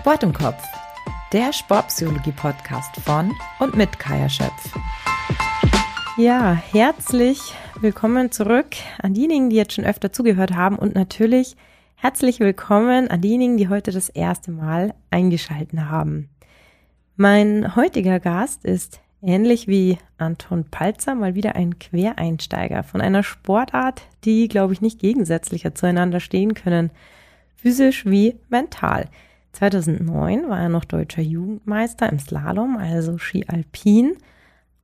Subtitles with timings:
[0.00, 0.62] Sport im Kopf,
[1.30, 4.74] der Sportpsychologie-Podcast von und mit Kaya Schöpf.
[6.16, 7.38] Ja, herzlich
[7.82, 11.54] willkommen zurück an diejenigen, die jetzt schon öfter zugehört haben und natürlich
[11.96, 16.30] herzlich willkommen an diejenigen, die heute das erste Mal eingeschalten haben.
[17.16, 24.00] Mein heutiger Gast ist ähnlich wie Anton Palzer mal wieder ein Quereinsteiger von einer Sportart,
[24.24, 26.90] die, glaube ich, nicht gegensätzlicher zueinander stehen können,
[27.54, 29.06] physisch wie mental.
[29.52, 34.16] 2009 war er noch deutscher Jugendmeister im Slalom, also Ski Alpin.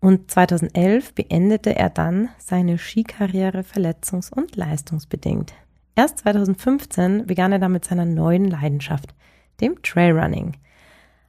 [0.01, 5.55] Und 2011 beendete er dann seine Skikarriere verletzungs- und leistungsbedingt.
[5.95, 9.15] Erst 2015 begann er dann mit seiner neuen Leidenschaft,
[9.61, 10.53] dem Trailrunning.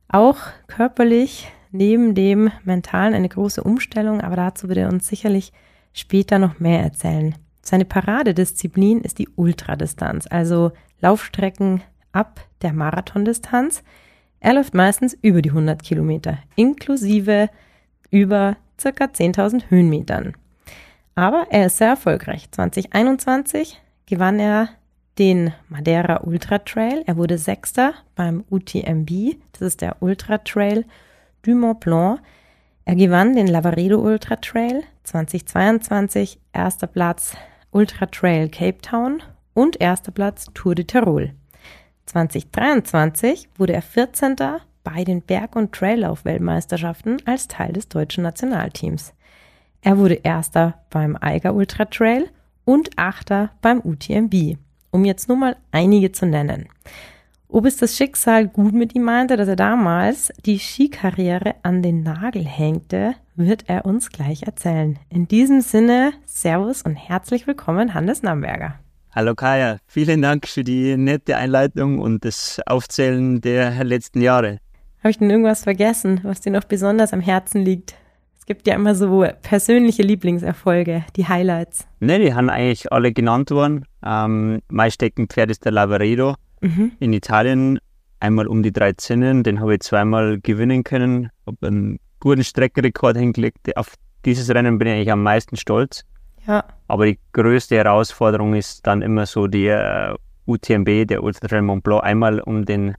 [0.10, 5.54] Auch körperlich neben dem Mentalen eine große Umstellung, aber dazu wird er uns sicherlich
[5.94, 7.36] später noch mehr erzählen.
[7.62, 11.82] Seine Paradedisziplin ist die Ultradistanz, also Laufstrecken
[12.12, 13.84] ab der Marathondistanz.
[14.40, 17.50] Er läuft meistens über die 100 Kilometer, inklusive
[18.12, 20.34] über circa 10.000 Höhenmetern.
[21.16, 22.52] Aber er ist sehr erfolgreich.
[22.52, 24.70] 2021 gewann er
[25.18, 27.04] den Madeira Ultra Trail.
[27.08, 30.86] Er wurde Sechster beim UTMB, das ist der Ultra Trail
[31.42, 32.20] du Mont Blanc.
[32.86, 37.36] Er gewann den Lavaredo Ultra Trail 2022, erster Platz
[37.72, 39.22] Ultra Trail Cape Town
[39.54, 41.34] und erster Platz Tour de Tirol.
[42.08, 44.36] 2023 wurde er 14.
[44.84, 49.14] bei den Berg- und Traillauf-Weltmeisterschaften als Teil des deutschen Nationalteams.
[49.82, 52.30] Er wurde erster beim Eiger Ultra Trail
[52.66, 54.58] und achter beim UTMB,
[54.92, 56.68] um jetzt nur mal einige zu nennen.
[57.50, 62.04] Ob es das Schicksal gut mit ihm meinte, dass er damals die Skikarriere an den
[62.04, 65.00] Nagel hängte, wird er uns gleich erzählen.
[65.10, 68.80] In diesem Sinne, Servus und herzlich willkommen, Hannes Namberger.
[69.18, 74.60] Hallo Kaya, vielen Dank für die nette Einleitung und das Aufzählen der letzten Jahre.
[75.00, 77.96] Habe ich denn irgendwas vergessen, was dir noch besonders am Herzen liegt?
[78.38, 81.88] Es gibt ja immer so persönliche Lieblingserfolge, die Highlights.
[82.00, 83.86] Ne, die haben eigentlich alle genannt worden.
[84.06, 86.92] Ähm, mein Steckenpferd ist der Lavaredo mhm.
[87.00, 87.80] in Italien
[88.20, 89.42] einmal um die drei Zinnen.
[89.42, 93.76] Den habe ich zweimal gewinnen können, habe einen guten Streckenrekord hingelegt.
[93.78, 96.06] Auf dieses Rennen bin ich eigentlich am meisten stolz.
[96.46, 96.64] Ja.
[96.88, 100.18] Aber die größte Herausforderung ist dann immer so der
[100.48, 102.96] uh, UTMB, der Ultra Trail Mont Blanc, einmal um den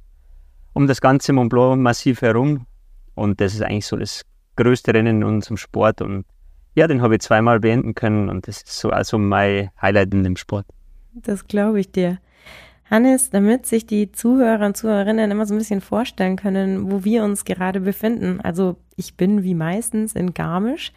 [0.74, 2.66] um das ganze Mont Blanc Massiv herum.
[3.14, 4.22] Und das ist eigentlich so das
[4.56, 6.02] größte Rennen in unserem Sport.
[6.02, 6.24] Und
[6.74, 10.22] ja, den habe ich zweimal beenden können und das ist so also mein Highlight in
[10.22, 10.66] dem Sport.
[11.14, 12.18] Das glaube ich dir.
[12.90, 17.22] Hannes, damit sich die Zuhörer und Zuhörerinnen immer so ein bisschen vorstellen können, wo wir
[17.24, 18.40] uns gerade befinden.
[18.40, 20.92] Also ich bin wie meistens in Garmisch.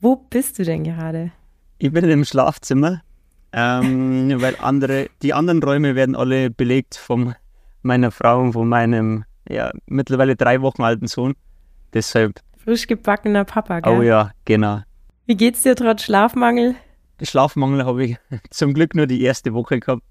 [0.00, 1.32] Wo bist du denn gerade?
[1.78, 3.02] Ich bin im Schlafzimmer,
[3.52, 7.34] ähm, weil andere, die anderen Räume werden alle belegt von
[7.82, 11.34] meiner Frau und von meinem ja, mittlerweile drei Wochen alten Sohn.
[11.92, 12.40] Deshalb.
[12.56, 13.92] Frisch gebackener Papa, gell?
[13.92, 14.80] Oh ja, genau.
[15.26, 16.74] Wie geht's dir trotz Schlafmangel?
[17.22, 18.16] Schlafmangel habe ich
[18.50, 20.02] zum Glück nur die erste Woche gehabt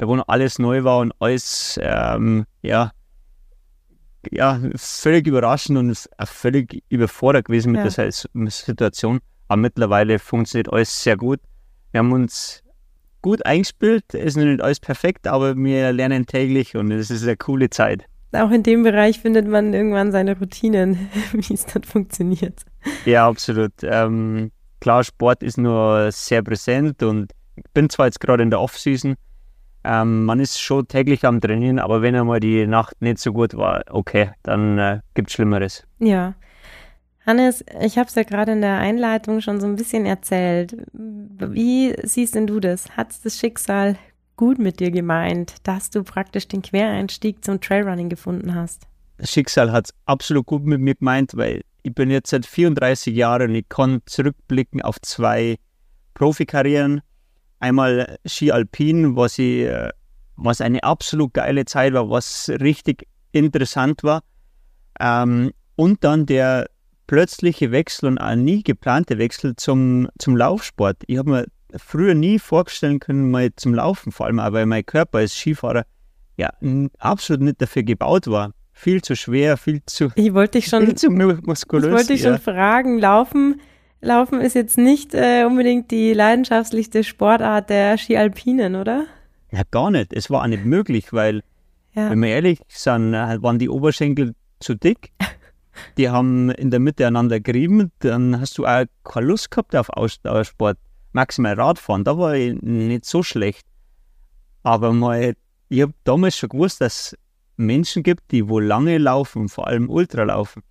[0.00, 2.90] da wo noch alles neu war und alles, ähm, ja,
[4.30, 7.90] ja, völlig überraschend und völlig überfordert gewesen mit ja.
[7.90, 9.20] der Situation.
[9.50, 11.40] Aber mittlerweile funktioniert alles sehr gut.
[11.90, 12.62] Wir haben uns
[13.20, 17.36] gut eingespielt, es ist nicht alles perfekt, aber wir lernen täglich und es ist eine
[17.36, 18.04] coole Zeit.
[18.30, 22.62] Auch in dem Bereich findet man irgendwann seine Routinen, wie es dann funktioniert.
[23.04, 23.72] Ja, absolut.
[23.82, 28.60] Ähm, klar, Sport ist nur sehr präsent und ich bin zwar jetzt gerade in der
[28.60, 29.16] Off-Season,
[29.82, 33.56] ähm, man ist schon täglich am Trainieren, aber wenn einmal die Nacht nicht so gut
[33.56, 35.84] war, okay, dann äh, gibt es Schlimmeres.
[35.98, 36.34] Ja.
[37.30, 40.76] Hannes, ich habe es ja gerade in der Einleitung schon so ein bisschen erzählt.
[40.92, 42.96] Wie siehst denn du das?
[42.96, 43.96] Hat das Schicksal
[44.36, 48.82] gut mit dir gemeint, dass du praktisch den Quereinstieg zum Trailrunning gefunden hast?
[49.18, 53.14] Das Schicksal hat es absolut gut mit mir gemeint, weil ich bin jetzt seit 34
[53.14, 55.56] Jahren und ich kann zurückblicken auf zwei
[56.14, 57.00] Profikarrieren
[57.60, 59.90] Einmal Ski Alpin, was, ich, äh,
[60.34, 64.22] was eine absolut geile Zeit war, was richtig interessant war.
[64.98, 66.66] Ähm, und dann der
[67.10, 70.98] plötzliche Wechsel und nie geplante Wechsel zum, zum Laufsport.
[71.08, 71.46] Ich habe mir
[71.76, 75.86] früher nie vorstellen können, mal zum Laufen, vor allem auch, weil mein Körper als Skifahrer
[76.36, 76.52] ja
[77.00, 78.52] absolut nicht dafür gebaut war.
[78.72, 81.86] Viel zu schwer, viel zu, ich wollte dich schon, viel zu muskulös.
[81.86, 82.30] Ich wollte dich ja.
[82.30, 83.60] schon fragen, Laufen
[84.00, 89.06] Laufen ist jetzt nicht äh, unbedingt die leidenschaftlichste Sportart der Skialpinen, oder?
[89.50, 90.12] Ja, gar nicht.
[90.12, 91.42] Es war auch nicht möglich, weil,
[91.92, 92.08] ja.
[92.08, 95.10] wenn wir ehrlich sind, äh, waren die Oberschenkel zu dick.
[95.96, 97.92] Die haben in der Mitte einander gerieben.
[98.00, 100.78] Dann hast du auch keine Lust gehabt auf Ausdauersport.
[101.12, 103.66] Maximal Radfahren, da war ich nicht so schlecht.
[104.62, 105.34] Aber mal,
[105.68, 107.16] ich habe damals schon gewusst, dass
[107.56, 110.62] Menschen gibt, die wohl lange laufen, vor allem Ultra laufen.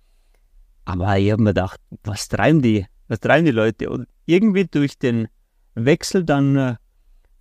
[0.84, 2.86] Aber ich habe mir gedacht, was treiben die?
[3.08, 3.90] Was treiben die Leute?
[3.90, 5.28] Und irgendwie durch den
[5.74, 6.76] Wechsel dann äh,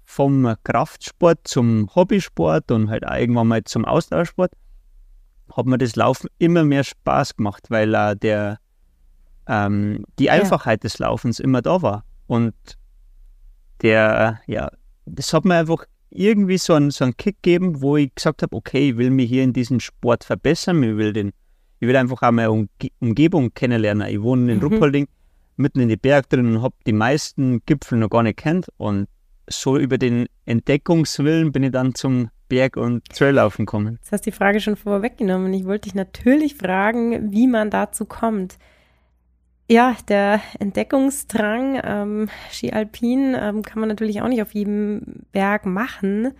[0.04, 4.52] vom Kraftsport zum Hobbysport und halt irgendwann mal zum Ausdauersport,
[5.56, 8.60] hat mir das Laufen immer mehr Spaß gemacht, weil äh, der,
[9.48, 10.84] ähm, die Einfachheit ja.
[10.84, 12.04] des Laufens immer da war.
[12.28, 12.54] Und
[13.82, 14.70] der, ja,
[15.06, 18.56] das hat mir einfach irgendwie so einen, so einen Kick gegeben, wo ich gesagt habe,
[18.56, 21.32] okay, ich will mich hier in diesem Sport verbessern, ich will, den,
[21.80, 22.68] ich will einfach auch meine
[23.00, 24.08] Umgebung kennenlernen.
[24.08, 24.64] Ich wohne in mhm.
[24.64, 25.08] Ruppolding,
[25.58, 29.08] mitten in die Berg drin und habe die meisten Gipfel noch gar nicht kennt und
[29.48, 34.00] so über den Entdeckungswillen bin ich dann zum Berg- und Traillaufen gekommen.
[34.02, 35.54] Jetzt hast du die Frage schon vorweggenommen.
[35.54, 38.58] Ich wollte dich natürlich fragen, wie man dazu kommt.
[39.72, 45.02] Ja, der Entdeckungsdrang, ähm, Ski Alpin ähm, kann man natürlich auch nicht auf jedem
[45.32, 46.34] Berg machen.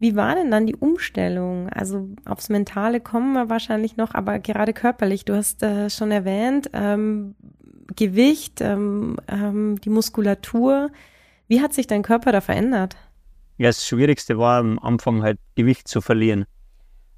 [0.00, 1.68] Wie war denn dann die Umstellung?
[1.68, 6.70] Also aufs Mentale kommen wir wahrscheinlich noch, aber gerade körperlich, du hast äh, schon erwähnt,
[6.72, 7.36] ähm,
[7.94, 10.90] Gewicht, ähm, ähm, die Muskulatur.
[11.46, 12.96] Wie hat sich dein Körper da verändert?
[13.60, 16.46] Ja, das Schwierigste war am Anfang halt Gewicht zu verlieren.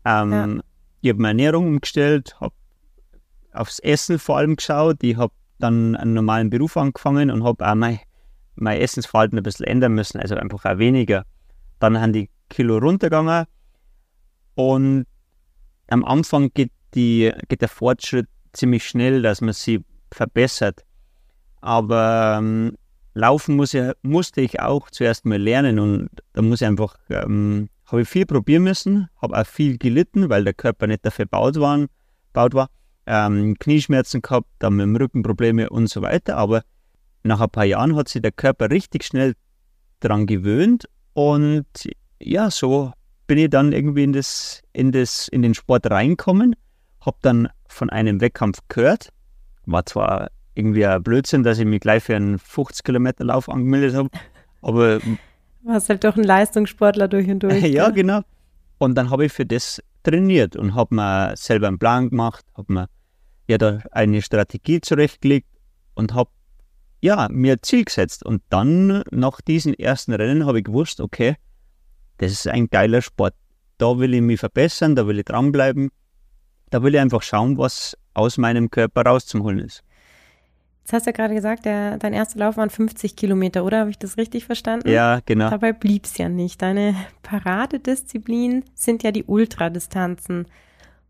[0.05, 0.63] Ähm, ja.
[1.01, 2.53] Ich habe meine Ernährung umgestellt, habe
[3.53, 5.05] aufs Essen vor allem geschaut.
[5.05, 8.01] Ich habe dann einen normalen Beruf angefangen und habe auch mein,
[8.57, 11.25] mein Essensverhalten ein bisschen ändern müssen, also einfach auch weniger.
[11.79, 13.47] Dann haben die Kilo runtergegangen
[14.57, 15.07] und
[15.91, 20.85] am Anfang geht, die, geht der Fortschritt ziemlich schnell, dass man sie verbessert.
[21.61, 22.77] Aber ähm,
[23.15, 27.69] laufen muss ich, musste ich auch zuerst mal lernen und da muss ich einfach, ähm,
[27.87, 31.57] habe ich viel probieren müssen, habe auch viel gelitten, weil der Körper nicht dafür gebaut
[31.61, 31.87] war.
[32.33, 32.69] Baut war
[33.07, 36.37] ähm, Knieschmerzen gehabt, dann mit dem Rücken Probleme und so weiter.
[36.37, 36.63] Aber
[37.23, 39.35] nach ein paar Jahren hat sich der Körper richtig schnell
[40.01, 41.67] daran gewöhnt und
[42.21, 42.93] ja, so
[43.27, 46.57] bin ich dann irgendwie in, das, in, das, in den Sport reinkommen,
[47.01, 49.11] habe dann von einem Wettkampf gehört,
[49.67, 53.95] war zwar irgendwie ein Blödsinn, dass ich mich gleich für einen 50 Kilometer Lauf angemeldet
[53.95, 54.11] habe,
[54.61, 55.01] aber
[55.63, 57.63] warst halt doch ein Leistungssportler durch und durch.
[57.63, 58.21] ja, genau.
[58.79, 62.73] Und dann habe ich für das trainiert und habe mir selber einen Plan gemacht, habe
[62.73, 62.89] mir
[63.49, 65.49] ja da eine Strategie zurechtgelegt
[65.95, 66.31] und habe
[67.01, 68.25] ja mir ein Ziel gesetzt.
[68.25, 71.37] Und dann nach diesen ersten Rennen habe ich gewusst, okay,
[72.19, 73.35] das ist ein geiler Sport.
[73.79, 75.91] Da will ich mich verbessern, da will ich dranbleiben,
[76.71, 79.83] da will ich einfach schauen, was aus meinem Körper rauszuholen ist.
[80.83, 83.81] Jetzt hast du ja gerade gesagt, der, dein erster Lauf waren 50 Kilometer, oder?
[83.81, 84.89] Habe ich das richtig verstanden?
[84.89, 85.49] Ja, genau.
[85.49, 86.61] Dabei blieb es ja nicht.
[86.61, 90.47] Deine Paradedisziplin sind ja die Ultradistanzen.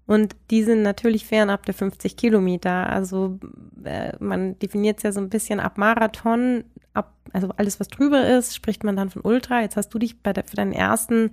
[0.07, 2.91] Und die sind natürlich fernab der 50 Kilometer.
[2.91, 3.39] Also
[3.83, 8.29] äh, man definiert es ja so ein bisschen ab Marathon, ab, also alles, was drüber
[8.29, 9.63] ist, spricht man dann von Ultra.
[9.63, 11.31] Jetzt hast du dich der, für deinen ersten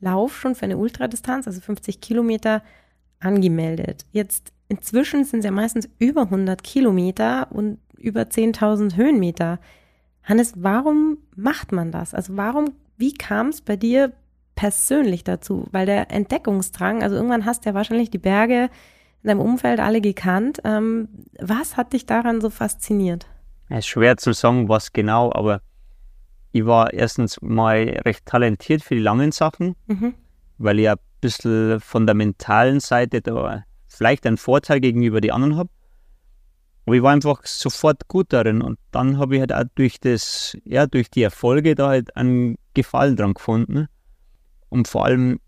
[0.00, 2.62] Lauf schon für eine Ultradistanz, also 50 Kilometer,
[3.20, 4.06] angemeldet.
[4.12, 9.58] Jetzt Inzwischen sind es ja meistens über 100 Kilometer und über 10.000 Höhenmeter.
[10.22, 12.12] Hannes, warum macht man das?
[12.12, 14.12] Also warum, wie kam es bei dir
[14.54, 15.66] persönlich dazu?
[15.72, 18.68] Weil der Entdeckungsdrang, also irgendwann hast du ja wahrscheinlich die Berge
[19.22, 20.60] in deinem Umfeld alle gekannt.
[20.64, 21.08] Ähm,
[21.40, 23.26] was hat dich daran so fasziniert?
[23.70, 25.62] Es ist schwer zu sagen, was genau, aber
[26.52, 30.14] ich war erstens mal recht talentiert für die langen Sachen, mhm.
[30.58, 35.56] weil ich ein bisschen von der mentalen Seite da vielleicht einen Vorteil gegenüber den anderen
[35.56, 35.70] habe.
[36.86, 40.56] Aber ich war einfach sofort gut darin und dann habe ich halt auch durch das,
[40.64, 43.88] ja, durch die Erfolge da halt einen Gefallen dran gefunden.
[44.70, 45.38] Und vor allem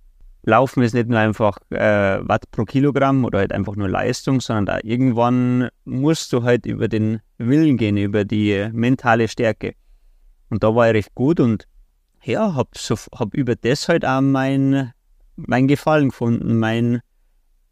[0.43, 4.67] Laufen ist nicht nur einfach äh, Watt pro Kilogramm oder halt einfach nur Leistung, sondern
[4.67, 9.75] da irgendwann musst du halt über den Willen gehen, über die mentale Stärke.
[10.49, 11.67] Und da war ich recht gut und
[12.23, 14.93] ja, habe so, hab über das halt auch mein,
[15.47, 17.01] mein Gefallen gefunden, mein,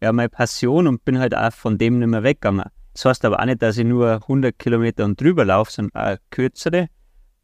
[0.01, 2.65] ja, meine Passion und bin halt auch von dem nicht mehr weggegangen.
[2.93, 6.17] Das heißt aber auch nicht, dass ich nur 100 Kilometer und drüber laufe, sondern auch
[6.31, 6.89] kürzere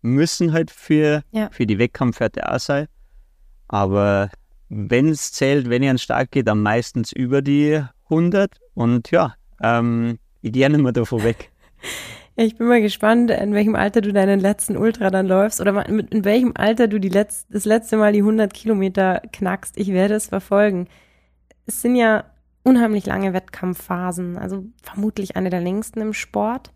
[0.03, 1.49] müssen halt für, ja.
[1.51, 2.87] für die Wettkampfwerte auch sein.
[3.69, 4.31] Aber
[4.69, 9.35] wenn es zählt, wenn ich an Start gehe, dann meistens über die 100 und ja,
[9.63, 11.51] ähm, ich gehe nicht mehr davon weg.
[12.37, 16.25] Ich bin mal gespannt, in welchem Alter du deinen letzten Ultra dann läufst oder in
[16.25, 19.79] welchem Alter du die letzt, das letzte Mal die 100 Kilometer knackst.
[19.79, 20.89] Ich werde es verfolgen.
[21.67, 22.25] Es sind ja
[22.65, 26.73] unheimlich lange Wettkampfphasen, also vermutlich eine der längsten im Sport.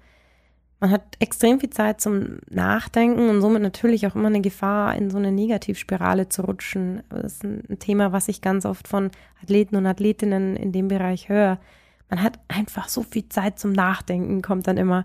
[0.79, 5.11] Man hat extrem viel Zeit zum Nachdenken und somit natürlich auch immer eine Gefahr, in
[5.11, 7.03] so eine Negativspirale zu rutschen.
[7.09, 9.11] Das ist ein Thema, was ich ganz oft von
[9.43, 11.59] Athleten und Athletinnen in dem Bereich höre.
[12.09, 15.05] Man hat einfach so viel Zeit zum Nachdenken, kommt dann immer.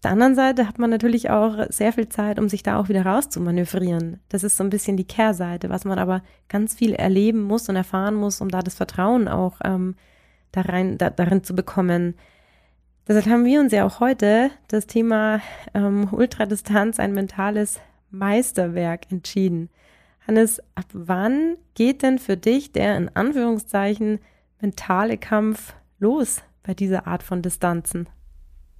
[0.00, 2.88] Auf der anderen Seite hat man natürlich auch sehr viel Zeit, um sich da auch
[2.88, 4.18] wieder rauszumanövrieren.
[4.30, 7.76] Das ist so ein bisschen die Kehrseite, was man aber ganz viel erleben muss und
[7.76, 9.96] erfahren muss, um da das Vertrauen auch ähm,
[10.52, 12.14] da rein, da, darin zu bekommen.
[13.06, 15.42] Deshalb haben wir uns ja auch heute das Thema
[15.74, 17.78] ähm, Ultradistanz, ein mentales
[18.10, 19.68] Meisterwerk entschieden.
[20.26, 24.20] Hannes, ab wann geht denn für dich der in Anführungszeichen
[24.62, 28.08] mentale Kampf los bei dieser Art von Distanzen?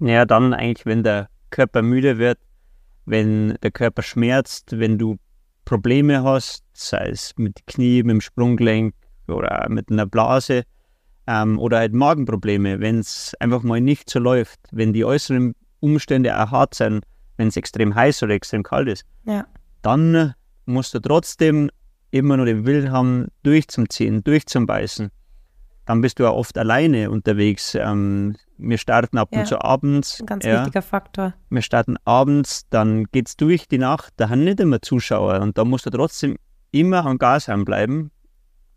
[0.01, 2.39] Ja, dann eigentlich, wenn der Körper müde wird,
[3.05, 5.17] wenn der Körper schmerzt, wenn du
[5.65, 8.95] Probleme hast, sei es mit Knie, mit dem Sprunggelenk
[9.27, 10.63] oder mit einer Blase
[11.27, 16.35] ähm, oder halt Magenprobleme, wenn es einfach mal nicht so läuft, wenn die äußeren Umstände
[16.35, 17.05] auch hart sind,
[17.37, 19.45] wenn es extrem heiß oder extrem kalt ist, ja.
[19.83, 20.33] dann
[20.65, 21.69] musst du trotzdem
[22.09, 25.11] immer nur den Willen haben, durchzuziehen, durchzubeißen.
[25.85, 27.75] Dann bist du ja oft alleine unterwegs.
[27.75, 30.19] Ähm, wir starten ab ja, und zu abends.
[30.19, 30.59] Ein ganz ja.
[30.59, 31.33] wichtiger Faktor.
[31.49, 35.57] Wir starten abends, dann geht es durch die Nacht, da haben nicht immer Zuschauer und
[35.57, 36.37] da musst du trotzdem
[36.71, 38.11] immer am Gas bleiben.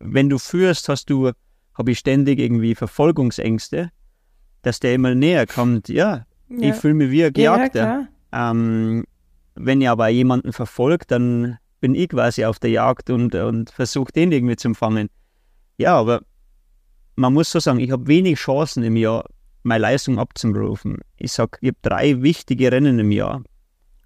[0.00, 1.30] Wenn du führst, hast du,
[1.74, 3.90] habe ich ständig irgendwie Verfolgungsängste,
[4.62, 5.88] dass der immer näher kommt.
[5.88, 6.70] Ja, ja.
[6.70, 8.08] ich fühle mich wie ein Gejagter.
[8.32, 9.04] Ähm,
[9.54, 14.10] wenn ihr aber jemanden verfolgt, dann bin ich quasi auf der Jagd und, und versuche
[14.10, 15.10] den irgendwie zu fangen.
[15.76, 16.22] Ja, aber
[17.16, 19.24] man muss so sagen, ich habe wenig Chancen im Jahr,
[19.64, 20.98] meine Leistung abzurufen.
[21.16, 23.42] Ich sage, ich habe drei wichtige Rennen im Jahr.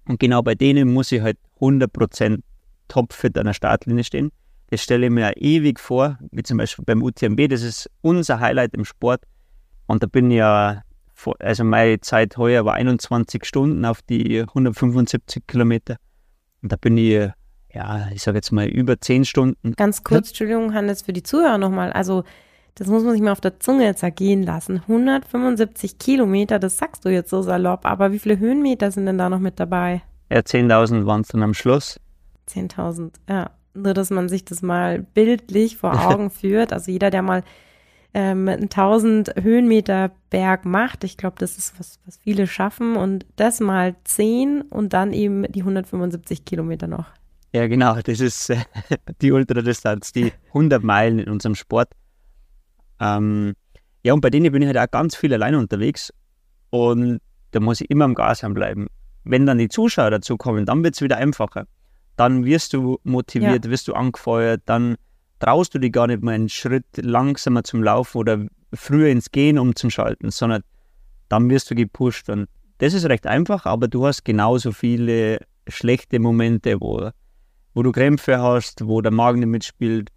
[0.07, 2.41] Und genau bei denen muss ich halt 100%
[2.87, 4.31] topfit an der Startlinie stehen.
[4.71, 7.49] Das stelle ich mir ewig vor, wie zum Beispiel beim UTMB.
[7.49, 9.23] Das ist unser Highlight im Sport.
[9.87, 10.83] Und da bin ich ja,
[11.39, 15.97] also meine Zeit heuer war 21 Stunden auf die 175 Kilometer.
[16.61, 17.29] Und da bin ich,
[17.73, 19.73] ja, ich sage jetzt mal über 10 Stunden.
[19.73, 21.91] Ganz kurz, Entschuldigung, Hannes, für die Zuhörer nochmal.
[21.91, 22.23] Also
[22.79, 24.77] das muss man sich mal auf der Zunge zergehen lassen.
[24.87, 29.27] 175 Kilometer, das sagst du jetzt so salopp, aber wie viele Höhenmeter sind denn da
[29.27, 30.01] noch mit dabei?
[30.31, 31.99] Ja, 10.000 waren es dann am Schluss.
[32.47, 33.51] 10.000, ja.
[33.73, 36.71] Nur, dass man sich das mal bildlich vor Augen führt.
[36.71, 37.43] Also jeder, der mal
[38.13, 43.25] ähm, einen 1000 Höhenmeter Berg macht, ich glaube, das ist was, was viele schaffen und
[43.35, 47.07] das mal 10 und dann eben die 175 Kilometer noch.
[47.51, 48.63] Ja, genau, das ist äh,
[49.21, 51.89] die Ultradistanz, die 100 Meilen in unserem Sport.
[52.99, 53.55] Ähm,
[54.03, 56.13] ja, und bei denen bin ich halt auch ganz viel alleine unterwegs
[56.69, 57.19] und
[57.51, 58.87] da muss ich immer am Gas bleiben.
[59.23, 61.65] Wenn dann die Zuschauer dazu kommen, dann wird es wieder einfacher.
[62.15, 63.71] Dann wirst du motiviert, ja.
[63.71, 64.95] wirst du angefeuert, dann
[65.39, 69.57] traust du dich gar nicht mehr einen Schritt langsamer zum Laufen oder früher ins Gehen
[69.57, 70.63] umzuschalten, sondern
[71.29, 72.29] dann wirst du gepusht.
[72.29, 72.47] Und
[72.79, 77.09] das ist recht einfach, aber du hast genauso viele schlechte Momente, wo,
[77.73, 80.09] wo du Krämpfe hast, wo der Magen nicht mitspielt,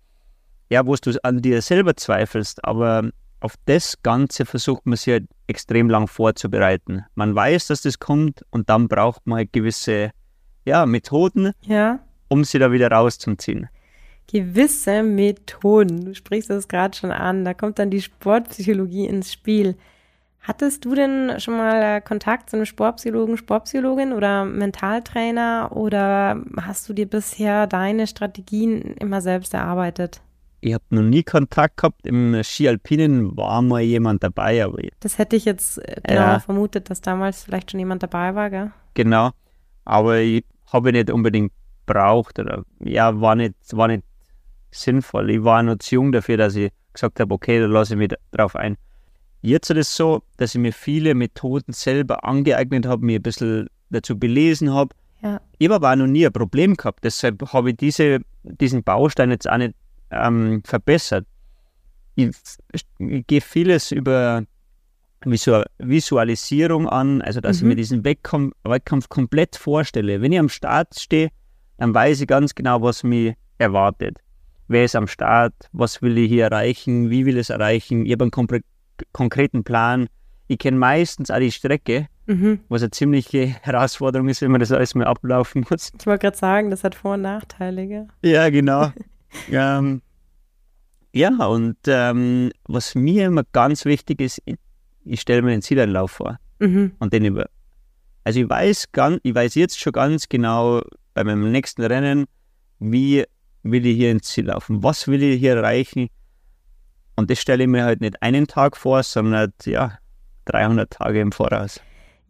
[0.73, 3.11] ja, wo du an dir selber zweifelst, aber
[3.41, 7.05] auf das Ganze versucht man sich halt extrem lang vorzubereiten.
[7.15, 10.13] Man weiß, dass das kommt und dann braucht man halt gewisse
[10.65, 11.99] ja, Methoden, ja.
[12.29, 13.69] um sie da wieder rauszuziehen.
[14.33, 19.77] Gewisse Methoden, du sprichst das gerade schon an, da kommt dann die Sportpsychologie ins Spiel.
[20.41, 26.95] Hattest du denn schon mal Kontakt zu einem Sportpsychologen, Sportpsychologin oder Mentaltrainer oder hast du
[26.95, 30.23] dir bisher deine Strategien immer selbst erarbeitet?
[30.65, 32.07] Ich habe noch nie Kontakt gehabt.
[32.07, 34.65] Im Ski Alpinen war mal jemand dabei.
[34.65, 36.39] Aber das hätte ich jetzt äh, genau ja.
[36.39, 38.71] vermutet, dass damals vielleicht schon jemand dabei war, gell?
[38.95, 39.33] Genau.
[39.85, 41.53] Aber ich habe nicht unbedingt
[41.85, 44.05] braucht oder ja, war nicht, war nicht
[44.71, 45.31] sinnvoll.
[45.31, 48.11] Ich war noch zu jung dafür, dass ich gesagt habe, okay, da lasse ich mich
[48.31, 48.77] drauf ein.
[49.41, 53.69] Jetzt ist es so, dass ich mir viele Methoden selber angeeignet habe, mir ein bisschen
[53.91, 54.95] dazu belesen habe.
[55.23, 55.41] Ja.
[55.59, 57.03] Ich habe aber auch noch nie ein Problem gehabt.
[57.03, 59.75] Deshalb habe ich diese, diesen Baustein jetzt auch nicht
[60.13, 61.27] ähm, verbessert.
[62.15, 62.31] Ich,
[62.73, 64.45] ich gehe vieles über
[65.25, 67.63] Visualisierung an, also dass mhm.
[67.63, 67.79] ich mir mhm.
[67.79, 70.21] diesen Wettkampf, Wettkampf komplett vorstelle.
[70.21, 71.31] Wenn ich am Start stehe,
[71.79, 74.19] dann weiß ich ganz genau, was mich erwartet.
[74.69, 75.55] Wer ist am Start?
[75.73, 77.11] Was will ich hier erreichen?
[77.11, 78.07] Wie will ich es erreichen?
[78.07, 78.63] Ich habe einen
[79.13, 80.09] konkreten Plan.
[80.49, 82.61] Ich kenne meistens auch die Strecke, mhm.
[82.69, 85.93] was eine ziemliche Herausforderung ist, wenn man das alles mal ablaufen muss.
[85.99, 88.09] Ich wollte gerade sagen, das hat Vor- und Nachteile.
[88.23, 88.93] Ja, genau.
[89.51, 90.03] ähm,
[91.13, 94.43] ja, und ähm, was mir immer ganz wichtig ist,
[95.05, 96.93] ich stelle mir den Zieleinlauf vor mhm.
[96.99, 97.49] und den über.
[98.25, 100.83] Also ich weiß, ganz, ich weiß jetzt schon ganz genau
[101.15, 102.27] bei meinem nächsten Rennen,
[102.79, 103.25] wie
[103.63, 106.09] will ich hier ins Ziel laufen, was will ich hier erreichen.
[107.17, 109.99] Und das stelle ich mir halt nicht einen Tag vor, sondern ja,
[110.47, 111.81] 300 Tage im Voraus.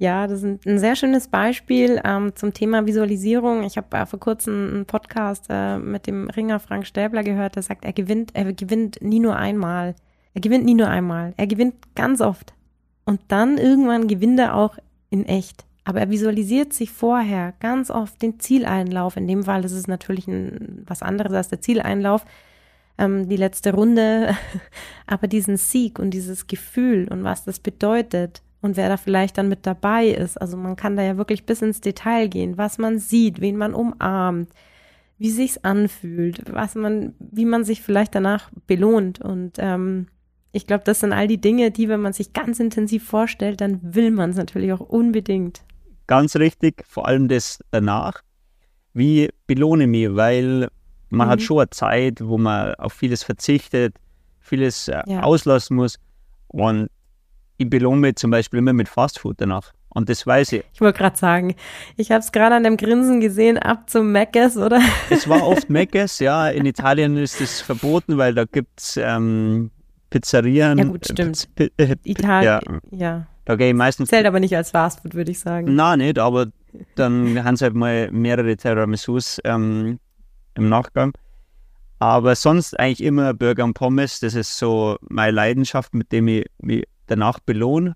[0.02, 3.62] Ja, das ist ein sehr schönes Beispiel ähm, zum Thema Visualisierung.
[3.62, 7.62] Ich habe äh, vor kurzem einen Podcast äh, mit dem Ringer Frank Stäbler gehört, der
[7.62, 9.94] sagt, er gewinnt, er gewinnt nie nur einmal.
[10.34, 11.34] Er gewinnt nie nur einmal.
[11.36, 12.52] Er gewinnt ganz oft.
[13.04, 14.76] Und dann irgendwann gewinnt er auch
[15.10, 15.66] in echt.
[15.84, 19.16] aber er visualisiert sich vorher ganz oft den Zieleinlauf.
[19.16, 22.24] In dem Fall ist es natürlich ein, was anderes als der Zieleinlauf,
[22.98, 24.34] ähm, die letzte Runde,
[25.06, 29.48] aber diesen Sieg und dieses Gefühl und was das bedeutet und wer da vielleicht dann
[29.48, 30.40] mit dabei ist.
[30.40, 33.74] Also man kann da ja wirklich bis ins Detail gehen, was man sieht, wen man
[33.74, 34.48] umarmt,
[35.18, 40.06] wie sich's anfühlt, was man, wie man sich vielleicht danach belohnt und ähm,
[40.52, 43.80] ich glaube, das sind all die Dinge, die, wenn man sich ganz intensiv vorstellt, dann
[43.82, 45.64] will man es natürlich auch unbedingt.
[46.06, 48.22] Ganz richtig, vor allem das danach.
[48.92, 50.68] Wie belohne mich, weil
[51.08, 51.30] man mhm.
[51.30, 53.94] hat schon eine Zeit, wo man auf vieles verzichtet,
[54.40, 55.22] vieles äh, ja.
[55.22, 55.98] auslassen muss.
[56.48, 56.88] Und
[57.62, 59.72] ich belohne mich zum Beispiel immer mit Fastfood danach.
[59.94, 60.64] Und das weiß ich.
[60.72, 61.54] Ich wollte gerade sagen,
[61.96, 64.80] ich habe es gerade an dem Grinsen gesehen, ab zum Meckes, oder?
[65.10, 66.48] Es war oft Meckes, ja.
[66.48, 69.70] In Italien ist es verboten, weil da gibt es ähm,
[70.08, 70.78] Pizzerien.
[70.78, 71.46] Ja gut, stimmt.
[71.54, 72.98] P äh, Italien, ja.
[72.98, 73.26] ja.
[73.44, 74.08] Da gehe ich meistens.
[74.08, 75.74] Zählt aber nicht als Fastfood, würde ich sagen.
[75.74, 76.46] Nein, nicht, aber
[76.94, 79.98] dann haben sie halt mal mehrere Tiramisus ähm,
[80.54, 81.12] im Nachgang.
[81.98, 84.20] Aber sonst eigentlich immer Burger und Pommes.
[84.20, 87.94] Das ist so meine Leidenschaft, mit dem ich mich danach belohne.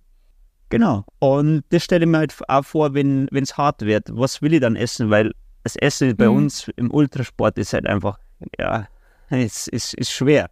[0.69, 1.05] Genau.
[1.19, 4.09] Und das stelle ich mir halt auch vor, wenn es hart wird.
[4.11, 5.11] Was will ich dann essen?
[5.11, 5.33] Weil
[5.63, 6.37] das Essen bei mhm.
[6.37, 8.19] uns im Ultrasport ist halt einfach,
[8.59, 8.87] ja,
[9.31, 10.51] es ist, ist schwer.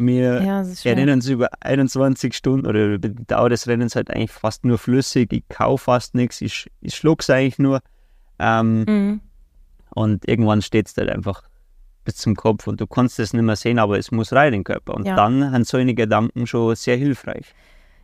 [0.00, 4.30] Wir ja, erinnern uns über 21 Stunden oder über die Dauer des Rennens halt eigentlich
[4.30, 5.32] fast nur flüssig.
[5.32, 7.80] Ich kaufe fast nichts, ich, ich schluck's eigentlich nur.
[8.38, 9.20] Ähm, mhm.
[9.90, 11.42] Und irgendwann steht es halt einfach
[12.04, 14.60] bis zum Kopf und du kannst es nicht mehr sehen, aber es muss rein in
[14.60, 14.94] den Körper.
[14.94, 15.16] Und ja.
[15.16, 17.54] dann sind solche Gedanken schon sehr hilfreich.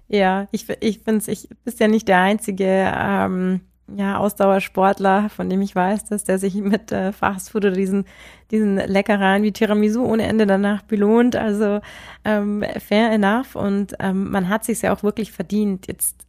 [0.08, 3.60] Ja, ich, ich finde es, ich bist ja nicht der einzige ähm,
[3.94, 8.04] ja, Ausdauersportler, von dem ich weiß, dass der sich mit äh, Fastfood oder diesen,
[8.50, 11.36] diesen Leckereien wie Tiramisu ohne Ende danach belohnt.
[11.36, 11.80] Also
[12.24, 13.56] ähm, fair enough.
[13.56, 15.86] Und ähm, man hat sich ja auch wirklich verdient.
[15.86, 16.26] Jetzt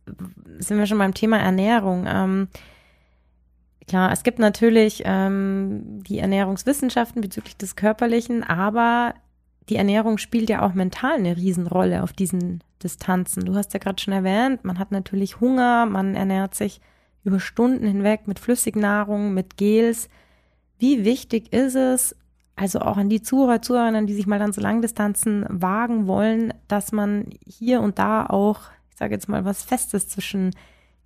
[0.59, 2.05] sind wir schon beim Thema Ernährung.
[2.07, 2.47] Ähm,
[3.87, 9.13] klar, es gibt natürlich ähm, die Ernährungswissenschaften bezüglich des Körperlichen, aber
[9.69, 13.45] die Ernährung spielt ja auch mental eine Riesenrolle auf diesen Distanzen.
[13.45, 16.81] Du hast ja gerade schon erwähnt, man hat natürlich Hunger, man ernährt sich
[17.23, 20.09] über Stunden hinweg mit Flüssignahrung, mit Gels.
[20.77, 22.15] Wie wichtig ist es,
[22.55, 26.91] also auch an die Zuhörer, Zuhörerinnen, die sich mal dann so Langdistanzen wagen wollen, dass
[26.91, 30.51] man hier und da auch, ich sage jetzt mal, was Festes zwischen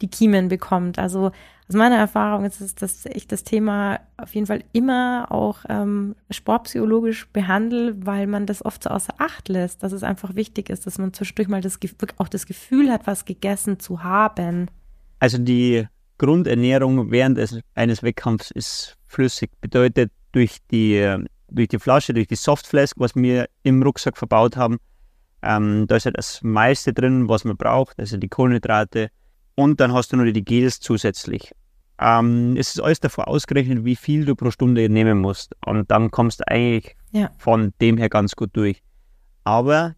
[0.02, 1.00] die Kiemen bekommt.
[1.00, 1.32] Also
[1.70, 6.16] aus meiner Erfahrung ist es, dass ich das Thema auf jeden Fall immer auch ähm,
[6.32, 10.88] sportpsychologisch behandle, weil man das oft so außer Acht lässt, dass es einfach wichtig ist,
[10.88, 11.78] dass man zwischendurch mal das,
[12.18, 14.68] auch das Gefühl hat, was gegessen zu haben.
[15.20, 17.40] Also die Grundernährung während
[17.76, 19.52] eines Wettkampfs ist flüssig.
[19.62, 21.18] Bedeutet, durch die,
[21.50, 24.80] durch die Flasche, durch die Softflask, was wir im Rucksack verbaut haben,
[25.44, 29.10] ähm, da ist ja das meiste drin, was man braucht, also die Kohlenhydrate.
[29.60, 31.54] Und dann hast du nur die Gels zusätzlich.
[32.00, 35.54] Ähm, es ist alles davor ausgerechnet, wie viel du pro Stunde nehmen musst.
[35.66, 37.30] Und dann kommst du eigentlich ja.
[37.38, 38.82] von dem her ganz gut durch.
[39.44, 39.96] Aber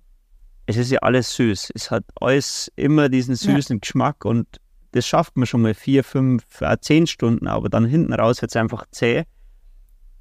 [0.66, 1.74] es ist ja alles süß.
[1.76, 3.80] Es hat alles immer diesen süßen ja.
[3.80, 4.48] Geschmack und
[4.94, 8.50] das schafft man schon mal vier, fünf, äh, zehn Stunden, aber dann hinten raus wird
[8.50, 9.26] es einfach zäh,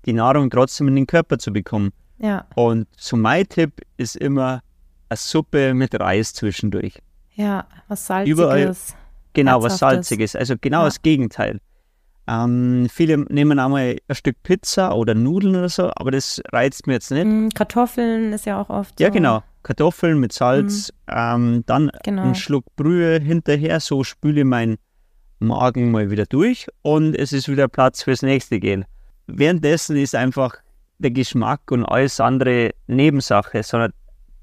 [0.04, 1.94] die Nahrung trotzdem in den Körper zu bekommen.
[2.18, 2.46] Ja.
[2.56, 4.60] Und so mein Tipp ist immer
[5.08, 7.00] eine Suppe mit Reis zwischendurch.
[7.32, 8.38] Ja, was Salziges.
[8.38, 8.76] Überall,
[9.32, 10.36] genau, was Salziges.
[10.36, 10.84] Also genau ja.
[10.86, 11.60] das Gegenteil.
[12.26, 16.94] Ähm, viele nehmen einmal ein Stück Pizza oder Nudeln oder so, aber das reizt mir
[16.94, 17.26] jetzt nicht.
[17.26, 19.00] Mm, Kartoffeln ist ja auch oft.
[19.00, 19.12] Ja, so.
[19.12, 19.42] genau.
[19.62, 21.14] Kartoffeln mit Salz, mhm.
[21.14, 22.22] ähm, dann genau.
[22.22, 24.78] einen Schluck Brühe hinterher, so spüle ich meinen
[25.38, 28.84] Magen mal wieder durch und es ist wieder Platz fürs nächste gehen.
[29.26, 30.54] Währenddessen ist einfach
[30.98, 33.92] der Geschmack und alles andere Nebensache, sondern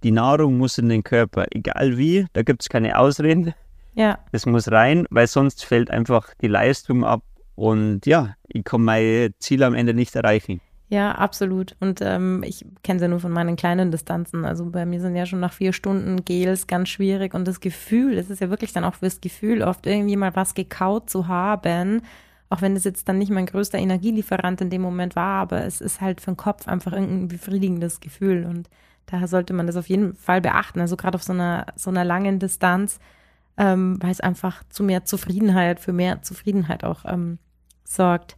[0.04, 3.54] die Nahrung muss in den Körper, egal wie, da gibt es keine Ausreden.
[3.98, 4.20] Ja.
[4.32, 7.24] Das muss rein, weil sonst fällt einfach die Leistung ab
[7.56, 10.62] und ja, ich kann mein Ziel am Ende nicht erreichen.
[10.90, 11.76] Ja, absolut.
[11.80, 14.46] Und ähm, ich kenne sie ja nur von meinen kleinen Distanzen.
[14.46, 17.34] Also bei mir sind ja schon nach vier Stunden Gels ganz schwierig.
[17.34, 20.54] Und das Gefühl, es ist ja wirklich dann auch fürs Gefühl, oft irgendwie mal was
[20.54, 22.04] gekaut zu haben.
[22.50, 25.82] Auch wenn es jetzt dann nicht mein größter Energielieferant in dem Moment war, aber es
[25.82, 28.46] ist halt für den Kopf einfach irgendein befriedigendes Gefühl.
[28.46, 28.70] Und
[29.08, 30.80] daher sollte man das auf jeden Fall beachten.
[30.80, 33.00] Also gerade auf so einer, so einer langen Distanz,
[33.58, 37.40] ähm, weil es einfach zu mehr Zufriedenheit, für mehr Zufriedenheit auch ähm,
[37.84, 38.38] sorgt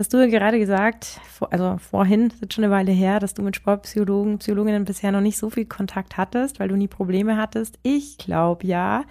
[0.00, 3.42] hast du ja gerade gesagt, also vorhin, das ist schon eine Weile her, dass du
[3.42, 7.78] mit Sportpsychologen, Psychologinnen bisher noch nicht so viel Kontakt hattest, weil du nie Probleme hattest.
[7.82, 9.04] Ich glaube ja,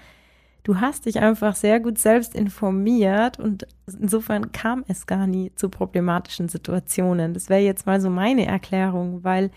[0.63, 3.67] du hast dich einfach sehr gut selbst informiert und
[3.99, 7.36] insofern kam es gar nie zu problematischen Situationen.
[7.36, 9.52] Das wäre jetzt mal so meine Erklärung, weil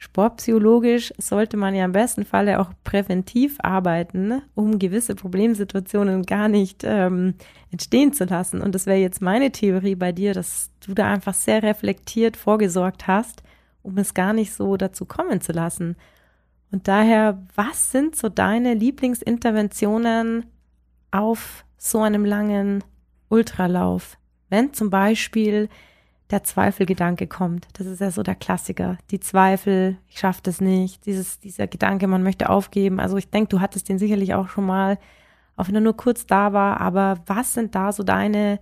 [0.00, 6.84] Sportpsychologisch sollte man ja im besten Falle auch präventiv arbeiten, um gewisse Problemsituationen gar nicht
[6.84, 7.34] ähm,
[7.72, 8.60] entstehen zu lassen.
[8.60, 13.08] Und das wäre jetzt meine Theorie bei dir, dass du da einfach sehr reflektiert vorgesorgt
[13.08, 13.42] hast,
[13.82, 15.96] um es gar nicht so dazu kommen zu lassen.
[16.70, 20.46] Und daher, was sind so deine Lieblingsinterventionen
[21.10, 22.84] auf so einem langen
[23.30, 24.16] Ultralauf?
[24.48, 25.68] Wenn zum Beispiel
[26.30, 27.66] der Zweifelgedanke kommt.
[27.74, 28.98] Das ist ja so der Klassiker.
[29.10, 33.00] Die Zweifel, ich schaffe das nicht, dieses, dieser Gedanke, man möchte aufgeben.
[33.00, 34.98] Also ich denke, du hattest den sicherlich auch schon mal,
[35.56, 36.80] auch wenn er nur kurz da war.
[36.80, 38.60] Aber was sind da so deine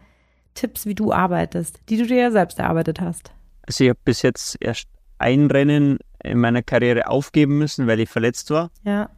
[0.55, 3.33] Tipps, wie du arbeitest, die du dir ja selbst erarbeitet hast?
[3.62, 4.87] Also ich habe bis jetzt erst
[5.18, 8.70] ein Rennen in meiner Karriere aufgeben müssen, weil ich verletzt war.
[8.85, 9.11] Ja.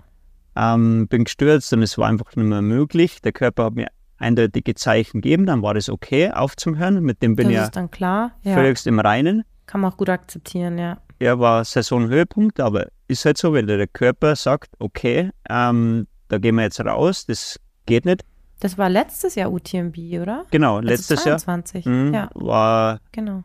[0.56, 3.20] Ähm, bin gestürzt und es war einfach nicht mehr möglich.
[3.22, 7.02] Der Körper hat mir eindeutige Zeichen geben, dann war das okay aufzuhören.
[7.02, 8.32] Mit dem bin das ich ist dann klar.
[8.42, 8.54] Ja.
[8.54, 9.44] völligst im Reinen.
[9.66, 10.98] Kann man auch gut akzeptieren, ja.
[11.18, 16.54] Er war Saisonhöhepunkt, aber ist halt so, wenn der Körper sagt, okay, ähm, da gehen
[16.54, 18.22] wir jetzt raus, das geht nicht.
[18.60, 20.44] Das war letztes Jahr UTMB, oder?
[20.50, 21.84] Genau, letztes also 22.
[21.86, 22.30] Jahr mhm, ja.
[22.34, 23.44] war, Genau.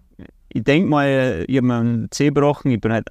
[0.49, 3.07] ich denke mal, ich habe mir einen Zeh gebrochen, ich bin halt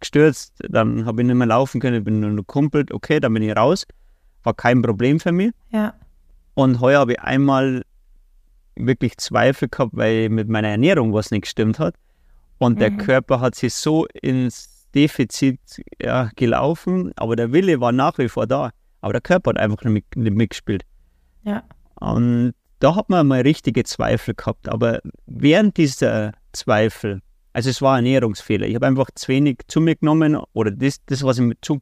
[0.00, 3.32] gestürzt, dann habe ich nicht mehr laufen können, ich bin nur noch kumpelt, okay, dann
[3.34, 3.86] bin ich raus.
[4.42, 5.52] War kein Problem für mich.
[5.70, 5.94] Ja.
[6.56, 7.82] Und heuer habe ich einmal
[8.76, 11.94] wirklich Zweifel gehabt, weil mit meiner Ernährung was nicht gestimmt hat.
[12.58, 12.96] Und der Mhm.
[12.98, 15.60] Körper hat sich so ins Defizit
[16.00, 18.70] ja, gelaufen, aber der Wille war nach wie vor da.
[19.02, 20.82] Aber der Körper hat einfach nicht, mit- nicht mitgespielt.
[21.44, 21.62] Ja.
[22.00, 24.68] Und da hat man mal richtige Zweifel gehabt.
[24.70, 27.20] Aber während dieser Zweifel,
[27.52, 31.04] also es war ein Ernährungsfehler, ich habe einfach zu wenig zu mir genommen oder das,
[31.04, 31.78] das was ich mit zu,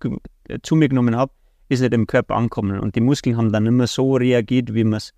[0.49, 1.33] äh, zu mir genommen habe,
[1.75, 2.81] ist nicht im Körper angekommen.
[2.81, 5.13] Und die Muskeln haben dann nicht mehr so reagiert, wie man es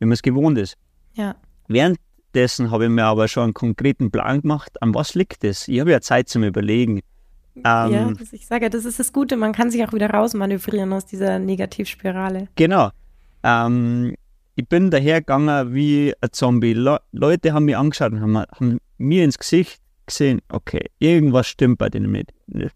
[0.00, 0.76] wie man's gewohnt ist.
[1.14, 1.36] Ja.
[1.68, 5.68] Währenddessen habe ich mir aber schon einen konkreten Plan gemacht, an was liegt es.
[5.68, 7.00] Ich habe ja Zeit zum Überlegen.
[7.54, 10.10] ja, Ähm, das, ich sage, ja, das ist das Gute, man kann sich auch wieder
[10.10, 12.48] rausmanövrieren aus dieser Negativspirale.
[12.56, 12.90] Genau.
[13.42, 14.14] Ähm,
[14.56, 16.72] ich bin dahergegangen wie ein Zombie.
[16.72, 21.78] Le Leute haben mich angeschaut und haben, haben mir ins Gesicht gesehen, okay, irgendwas stimmt
[21.78, 22.32] bei dem nicht.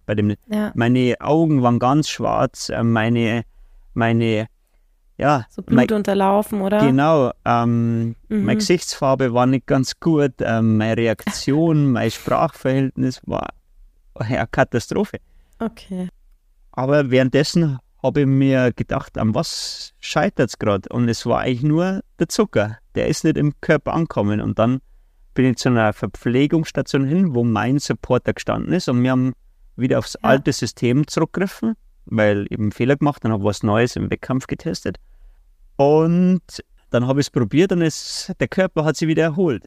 [0.07, 0.40] Bei dem nicht.
[0.49, 0.73] Ja.
[0.75, 3.44] Meine Augen waren ganz schwarz, äh, meine,
[3.92, 4.47] meine,
[5.18, 6.79] ja, So mein, Blut unterlaufen, oder?
[6.79, 8.44] genau, ähm, Mhm.
[8.44, 13.51] meine Gesichtsfarbe war nicht ganz gut, ähm, meine Reaktion, mein Sprachverhältnis war
[14.14, 15.18] eine Katastrophe.
[15.59, 16.09] Okay.
[16.73, 20.88] Aber währenddessen habe ich mir gedacht, an was scheitert es gerade?
[20.90, 22.79] Und es war eigentlich nur der Zucker.
[22.97, 24.40] Der ist nicht im Körper angekommen.
[24.40, 24.81] Und dann
[25.35, 28.88] bin ich zu einer Verpflegungsstation hin, wo mein Supporter gestanden ist.
[28.88, 29.35] Und wir haben
[29.77, 30.31] wieder aufs Ja.
[30.31, 31.75] alte System zurückgegriffen,
[32.07, 34.99] weil ich einen Fehler gemacht und habe was Neues im Wettkampf getestet.
[35.77, 36.42] Und
[36.90, 39.64] dann habe ich es probiert und es, der Körper hat sich wieder erholt.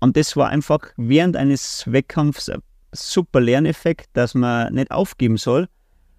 [0.00, 2.60] Und das war einfach während eines Wettkampfs ein
[2.92, 5.68] super Lerneffekt, dass man nicht aufgeben soll.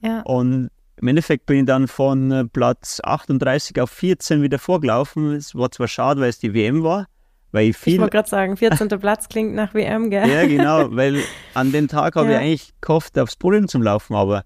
[0.02, 0.22] Ja.
[0.22, 5.34] Und im Endeffekt bin ich dann von Platz 38 auf 14 wieder vorgelaufen.
[5.34, 7.06] Es war zwar schade, weil es die WM war,
[7.52, 8.00] weil ich Ich viel.
[8.00, 8.88] wollte gerade sagen, 14.
[9.00, 10.30] Platz klingt nach WM, gell?
[10.30, 11.22] ja, genau, weil
[11.54, 12.40] an dem Tag habe Ja.
[12.40, 14.44] ich eigentlich gehofft, aufs Podium zu laufen, aber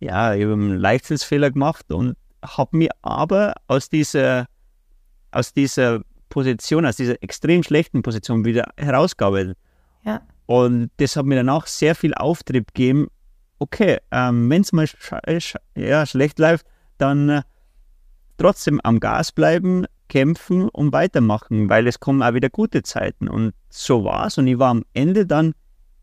[0.00, 4.46] ja, ich habe einen Leichtsinnsfehler gemacht und habe mir aber aus dieser,
[5.32, 9.56] aus dieser Position, aus dieser extrem schlechten Position wieder herausgearbeitet.
[10.04, 10.20] Ja.
[10.46, 13.08] Und das hat mir danach sehr viel Auftrieb gegeben.
[13.58, 14.96] Okay, ähm, wenn es mal sch
[15.40, 16.64] sch ja, schlecht läuft,
[16.98, 17.42] dann äh,
[18.36, 23.28] trotzdem am Gas bleiben, kämpfen und weitermachen, weil es kommen auch wieder gute Zeiten.
[23.28, 24.38] Und so war es.
[24.38, 25.54] Und ich war am Ende dann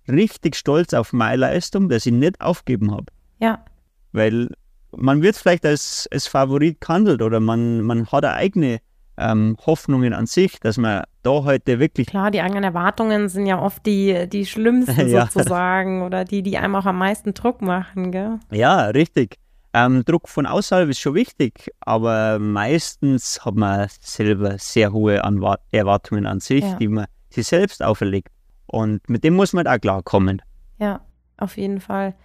[0.07, 3.05] richtig stolz auf meine Leistung, dass ich nicht aufgeben habe.
[3.39, 3.65] Ja.
[4.11, 4.49] Weil
[4.95, 8.79] man wird vielleicht als, als Favorit gehandelt oder man, man hat eine eigene
[9.17, 13.61] ähm, Hoffnungen an sich, dass man da heute wirklich Klar, die eigenen Erwartungen sind ja
[13.61, 15.27] oft die, die schlimmsten Ja.
[15.27, 18.39] sozusagen oder die, die einem auch am meisten Druck machen, gell?
[18.51, 19.37] Ja, richtig.
[19.77, 25.59] Ähm, Druck von außerhalb ist schon wichtig, aber meistens hat man selber sehr hohe Anwa
[25.69, 26.75] Erwartungen an sich, Ja.
[26.77, 28.29] die man sich selbst auferlegt.
[28.67, 30.41] Und mit dem muss man auch klarkommen.
[30.79, 31.01] Ja,
[31.35, 32.15] auf jeden Fall.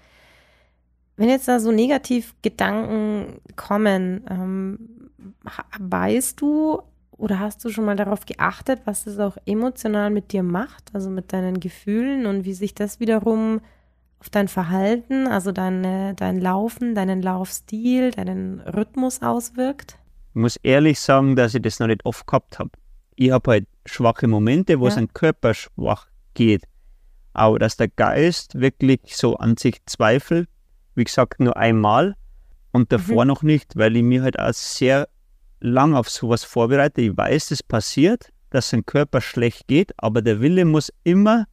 [1.17, 5.11] Wenn jetzt da so negativ Gedanken kommen, ähm,
[5.81, 10.45] weißt du oder hast du schon mal darauf geachtet, was das auch emotional mit dir
[10.45, 13.61] macht, also mit deinen Gefühlen und wie sich das wiederum
[14.21, 19.99] auf dein Verhalten, also deine, dein Laufen, deinen Laufstil, deinen Rhythmus auswirkt?
[20.31, 22.71] Ich muss ehrlich sagen, dass ich das noch nicht oft gehabt habe.
[23.17, 25.01] Ich habe halt schwache Momente, wo es Ja.
[25.03, 26.65] ein Körper schwach geht.
[27.33, 30.49] Aber dass der Geist wirklich so an sich zweifelt,
[30.95, 32.17] wie gesagt, nur einmal
[32.73, 35.09] und davor noch nicht, weil ich mir halt auch sehr
[35.61, 37.01] lang auf sowas vorbereite.
[37.01, 41.47] Ich weiß, es passiert, dass ein Körper schlecht geht, aber der Wille muss immer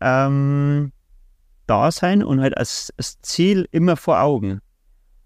[0.00, 0.92] ähm,
[1.66, 4.60] da sein und halt als, als Ziel immer vor Augen.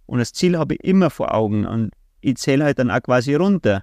[0.07, 3.35] Und das Ziel habe ich immer vor Augen und ich zähle halt dann auch quasi
[3.35, 3.83] runter.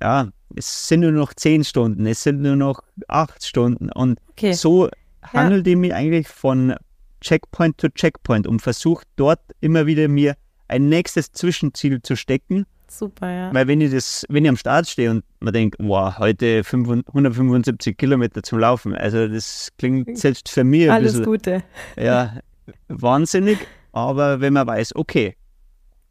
[0.00, 4.52] Ja, es sind nur noch zehn Stunden, es sind nur noch acht Stunden und okay.
[4.52, 4.88] so
[5.22, 5.72] handelt ja.
[5.72, 6.74] ich mich eigentlich von
[7.20, 10.36] Checkpoint zu Checkpoint und versuche dort immer wieder mir
[10.68, 12.66] ein nächstes Zwischenziel zu stecken.
[12.90, 13.54] Super, ja.
[13.54, 17.96] Weil wenn ich das, wenn ich am Start stehe und man denkt, wow, heute 175
[17.96, 21.62] Kilometer zum Laufen, also das klingt selbst für mich ein Alles bisschen, Gute.
[21.96, 22.40] Ja,
[22.88, 23.58] wahnsinnig.
[23.92, 25.36] Aber wenn man weiß, okay,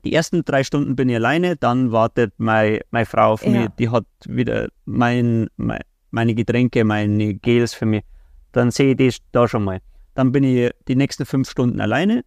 [0.05, 3.51] die ersten drei Stunden bin ich alleine, dann wartet mein, meine Frau auf ja.
[3.51, 8.03] mich, die hat wieder mein, mein, meine Getränke, meine Gels für mich.
[8.51, 9.79] Dann sehe ich das da schon mal.
[10.13, 12.23] Dann bin ich die nächsten fünf Stunden alleine.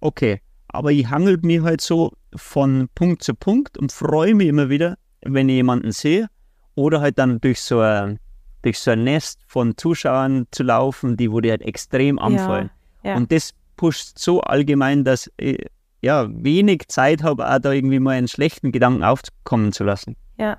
[0.00, 0.40] Okay,
[0.72, 4.96] aber ich hangel mich halt so von Punkt zu Punkt und freue mich immer wieder,
[5.22, 6.28] wenn ich jemanden sehe.
[6.74, 8.18] Oder halt dann durch so ein,
[8.62, 12.70] durch so ein Nest von Zuschauern zu laufen, die wo die halt extrem anfallen.
[13.02, 13.16] Ja, ja.
[13.16, 15.66] Und das pusht so allgemein, dass ich
[16.02, 20.16] ja wenig Zeit habe, auch da irgendwie mal einen schlechten Gedanken aufkommen zu lassen.
[20.38, 20.58] Ja,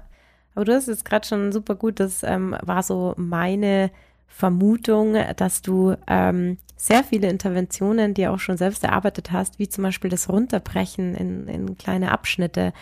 [0.53, 3.91] aber du hast es gerade schon super gut, das ähm, war so meine
[4.33, 9.83] Vermutung, dass du ähm, sehr viele Interventionen, die auch schon selbst erarbeitet hast, wie zum
[9.83, 12.73] Beispiel das Runterbrechen in, in kleine Abschnitte.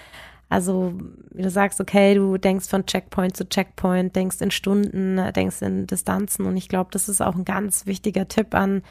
[0.48, 0.94] Also,
[1.32, 5.86] wie du sagst, okay, du denkst von Checkpoint zu Checkpoint, denkst in Stunden, denkst in
[5.86, 6.46] Distanzen.
[6.46, 8.82] Und ich glaube, das ist auch ein ganz wichtiger Tipp an,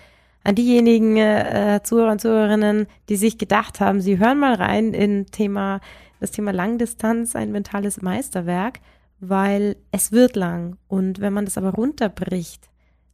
[0.45, 5.27] an diejenigen äh, Zuhörer und Zuhörerinnen, die sich gedacht haben, sie hören mal rein in
[5.27, 5.81] Thema,
[6.21, 8.81] das Thema Langdistanz, ein mentales Meisterwerk
[9.21, 10.77] weil es wird lang.
[10.87, 12.69] Und wenn man das aber runterbricht,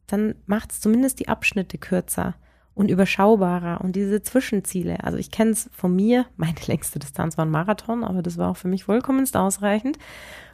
[0.07, 2.35] dann macht es zumindest die Abschnitte kürzer
[2.75, 5.03] und überschaubarer und diese Zwischenziele.
[5.03, 8.51] Also ich kenne es von mir, meine längste Distanz war ein Marathon, aber das war
[8.51, 9.97] auch für mich vollkommenst ausreichend.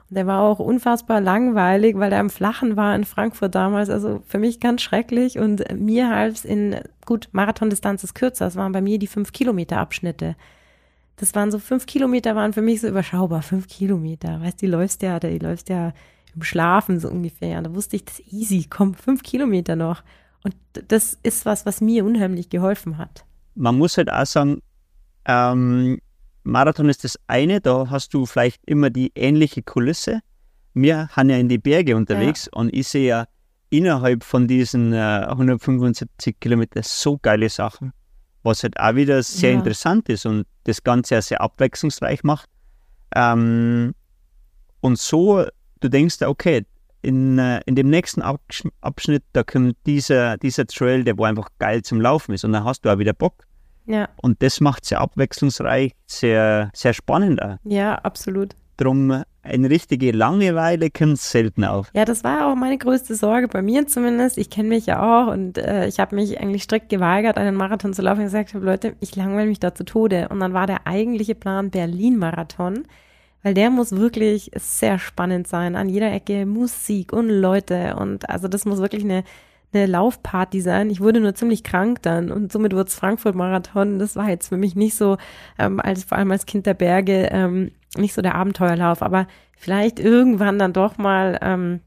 [0.10, 3.90] Und der war auch unfassbar langweilig, weil der am Flachen war in Frankfurt damals.
[3.90, 8.56] Also für mich ganz schrecklich und mir half es in, gut, Marathondistanz ist kürzer, es
[8.56, 10.36] waren bei mir die fünf Kilometer Abschnitte
[11.21, 13.43] das waren so fünf Kilometer, waren für mich so überschaubar.
[13.43, 15.93] Fünf Kilometer, weißt du, die läufst ja, die läufst ja
[16.36, 17.60] im Schlafen so ungefähr.
[17.60, 20.01] Und da wusste ich, das ist easy, komm, fünf Kilometer noch.
[20.43, 20.55] Und
[20.88, 23.23] das ist was, was mir unheimlich geholfen hat.
[23.53, 24.63] Man muss halt auch sagen,
[25.25, 25.99] ähm,
[26.41, 30.21] Marathon ist das eine, da hast du vielleicht immer die ähnliche Kulisse.
[30.73, 32.60] Wir haben ja in die Berge unterwegs ja.
[32.60, 33.25] und ich sehe ja
[33.69, 37.93] innerhalb von diesen äh, 175 Kilometern so geile Sachen
[38.43, 39.58] was halt auch wieder sehr ja.
[39.58, 42.49] interessant ist und das Ganze ja sehr abwechslungsreich macht.
[43.15, 43.93] Ähm,
[44.82, 45.45] und so,
[45.80, 46.65] du denkst, okay,
[47.01, 51.82] in, äh, in dem nächsten Abschnitt, da kommt dieser, dieser Trail, der wo einfach geil
[51.82, 53.45] zum Laufen ist und dann hast du auch wieder Bock.
[53.86, 54.08] Ja.
[54.21, 57.58] Und das macht sehr abwechslungsreich, sehr, sehr spannend auch.
[57.63, 58.56] Ja, absolut.
[58.77, 61.89] Drum eine richtige Langeweile kommt selten auf.
[61.93, 64.38] Ja, das war auch meine größte Sorge, bei mir zumindest.
[64.38, 67.93] Ich kenne mich ja auch und äh, ich habe mich eigentlich strikt geweigert, einen Marathon
[67.93, 68.21] zu laufen.
[68.21, 70.30] Ich gesagt habe, Leute, ich langweile mich da zu Tode.
[70.30, 72.84] Und dann war der eigentliche Plan Berlin-Marathon,
[73.41, 75.75] weil der muss wirklich sehr spannend sein.
[75.75, 79.23] An jeder Ecke Musik und Leute und also das muss wirklich eine
[79.73, 80.89] eine Laufparty sein.
[80.89, 83.99] Ich wurde nur ziemlich krank dann und somit wurde es Frankfurt-Marathon.
[83.99, 85.17] Das war jetzt für mich nicht so,
[85.58, 89.27] ähm, als vor allem als Kind der Berge, ähm, nicht so der Abenteuerlauf, aber
[89.58, 91.82] vielleicht irgendwann dann doch mal, ähm,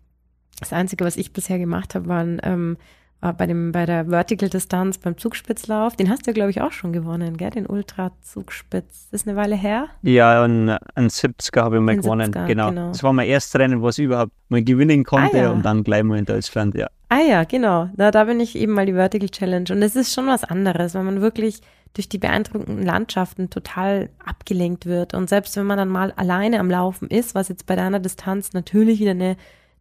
[0.61, 2.77] das Einzige, was ich bisher gemacht habe, waren ähm,
[3.25, 5.97] war bei dem bei der Vertical Distanz beim Zugspitzlauf.
[5.97, 7.51] Den hast du, glaube ich, auch schon gewonnen, gell?
[7.51, 9.09] Den Ultra Zugspitz.
[9.11, 9.89] Das ist eine Weile her.
[10.03, 12.31] Ja, und ein 70er habe ich mal gewonnen.
[12.31, 12.69] Genau.
[12.69, 12.89] genau.
[12.89, 15.51] Das war mein erstes Rennen, was ich überhaupt mal gewinnen konnte ah, ja.
[15.51, 16.87] und dann gleich mal in Deutschland, ja.
[17.09, 17.89] Ah ja, genau.
[17.97, 19.67] Da, da bin ich eben mal die Vertical Challenge.
[19.71, 21.61] Und es ist schon was anderes, wenn man wirklich
[21.95, 25.15] durch die beeindruckenden Landschaften total abgelenkt wird.
[25.15, 28.53] Und selbst wenn man dann mal alleine am Laufen ist, was jetzt bei deiner Distanz
[28.53, 29.37] natürlich wieder eine,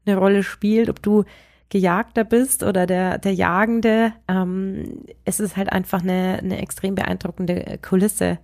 [0.05, 1.25] eine Rolle spielt, ob du
[1.69, 7.79] Gejagter bist oder der, der Jagende, ähm, es ist halt einfach eine, eine extrem beeindruckende
[7.81, 8.37] Kulisse.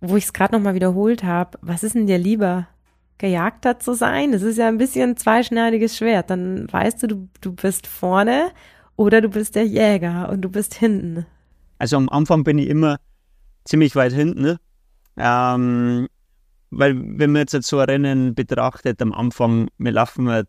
[0.00, 2.68] Wo ich es gerade nochmal wiederholt habe, was ist denn dir lieber?
[3.18, 4.32] Gejagter zu sein?
[4.32, 6.30] Das ist ja ein bisschen ein zweischneidiges Schwert.
[6.30, 8.52] Dann weißt du, du, du bist vorne
[8.96, 11.26] oder du bist der Jäger und du bist hinten.
[11.80, 12.98] Also am Anfang bin ich immer
[13.64, 14.42] ziemlich weit hinten.
[14.42, 14.60] Ne?
[15.16, 16.08] Ähm,
[16.70, 20.44] weil wenn man jetzt so ein Rennen betrachtet, am Anfang, wir laufen ein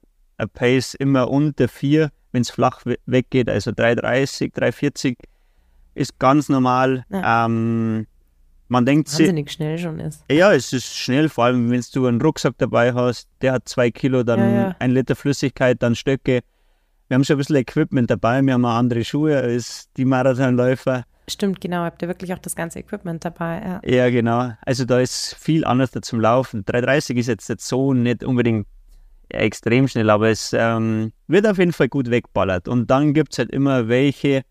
[0.54, 5.16] Pace immer unter 4, wenn es flach weggeht, also 3,30, 3,40
[5.96, 7.06] ist ganz normal.
[7.10, 7.46] Ja.
[7.46, 8.08] Ähm,
[8.68, 10.26] man denkt Wahnsinnig sich, schnell schon ist.
[10.30, 13.90] Ja, es ist schnell, vor allem wenn du einen Rucksack dabei hast, der hat zwei
[13.90, 14.76] Kilo, dann ja, ja.
[14.80, 16.42] ein Liter Flüssigkeit, dann Stöcke.
[17.08, 21.06] Wir haben schon ein bisschen Equipment dabei, wir haben auch andere Schuhe als die Marathonläufer.
[21.32, 21.84] Stimmt, genau.
[21.84, 23.62] Habt ihr wirklich auch das ganze Equipment dabei?
[23.62, 23.82] Ja.
[23.90, 24.52] ja, genau.
[24.62, 26.66] Also da ist viel anders zum Laufen.
[26.66, 28.68] 330 ist jetzt, jetzt so nicht unbedingt
[29.30, 32.68] extrem schnell, aber es ähm, wird auf jeden Fall gut wegballert.
[32.68, 34.44] Und dann gibt es halt immer welche,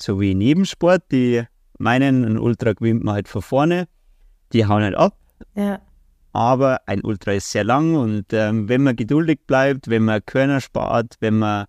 [0.00, 1.02] so wie Nebensport.
[1.10, 1.42] Die
[1.78, 3.88] meinen, ein Ultra gewinnt man halt von vorne,
[4.52, 5.16] die hauen halt ab.
[5.54, 5.80] Ja.
[6.32, 10.60] Aber ein Ultra ist sehr lang und ähm, wenn man geduldig bleibt, wenn man Körner
[10.60, 11.66] spart, wenn man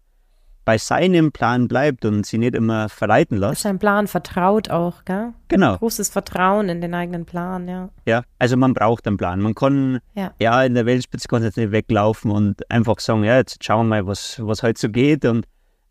[0.63, 3.61] bei seinem Plan bleibt und sie nicht immer verleiten lässt.
[3.61, 5.33] Sein Plan vertraut auch, gell?
[5.47, 5.77] Genau.
[5.77, 7.89] Großes Vertrauen in den eigenen Plan, ja.
[8.05, 9.41] Ja, also man braucht einen Plan.
[9.41, 10.33] Man kann Ja.
[10.39, 14.01] ja in der Weltspitze kann jetzt nicht weglaufen und einfach sagen, ja, jetzt schauen wir
[14.03, 15.45] mal, was, was heute so geht und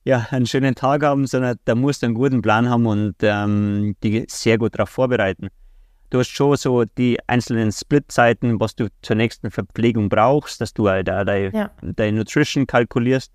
[0.04, 3.96] ja, einen schönen Tag haben, sondern da musst du einen guten Plan haben und ähm,
[4.02, 5.48] die sehr gut darauf vorbereiten.
[6.08, 10.88] Du hast schon so die einzelnen Split-Zeiten, was du zur nächsten Verpflegung brauchst, dass du
[10.88, 11.70] halt da deine Ja.
[11.82, 13.30] deine Nutrition kalkulierst.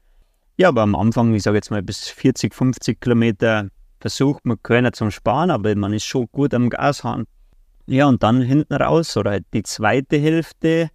[0.57, 4.93] Ja, aber am Anfang, ich sage jetzt mal bis 40, 50 Kilometer versucht man Körner
[4.93, 7.25] zum Sparen, aber man ist schon gut am Gashahn.
[7.87, 10.89] Ja, und dann hinten raus oder halt die zweite Hälfte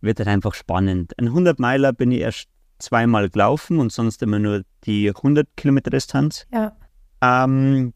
[0.00, 1.12] wird halt einfach spannend.
[1.18, 5.90] Ein 100 Meiler bin ich erst zweimal gelaufen und sonst immer nur die 100 Kilometer
[5.90, 6.46] Distanz.
[6.52, 6.76] Ja.
[7.20, 7.92] Ähm,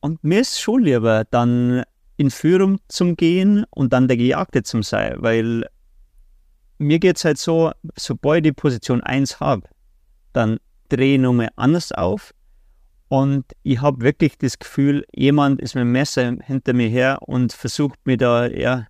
[0.00, 1.82] und mir ist schon lieber, dann
[2.16, 5.64] in Führung zum Gehen und dann der Gejagte zum sein, weil
[6.78, 9.68] mir geht es halt so, sobald ich die Position 1 habe,
[10.32, 12.32] dann drehe ich nochmal anders auf
[13.08, 17.52] und ich habe wirklich das Gefühl, jemand ist mit dem Messer hinter mir her und
[17.52, 18.86] versucht mir da ja,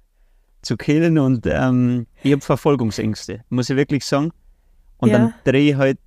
[0.63, 4.31] zu killen und ähm, ich habe Verfolgungsängste, muss ich wirklich sagen.
[4.99, 5.19] Und Ja.
[5.19, 5.99] dann drehe ich halt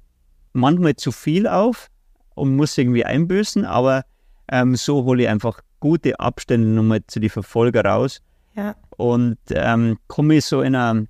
[0.54, 1.88] manchmal zu viel auf
[2.36, 4.06] und muss irgendwie einbüßen, aber
[4.52, 8.22] ähm, so hole ich einfach gute Abstände nochmal zu die Verfolger raus
[8.54, 8.76] Ja.
[8.98, 11.08] und ähm, komme ich so in einer,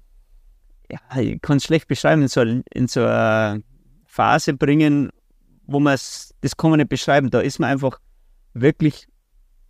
[0.90, 3.62] ja, ich kann es schlecht beschreiben, in so, in so eine
[4.14, 5.10] Phase bringen,
[5.66, 8.00] wo man es, das kann man nicht beschreiben, da ist man einfach
[8.54, 9.08] wirklich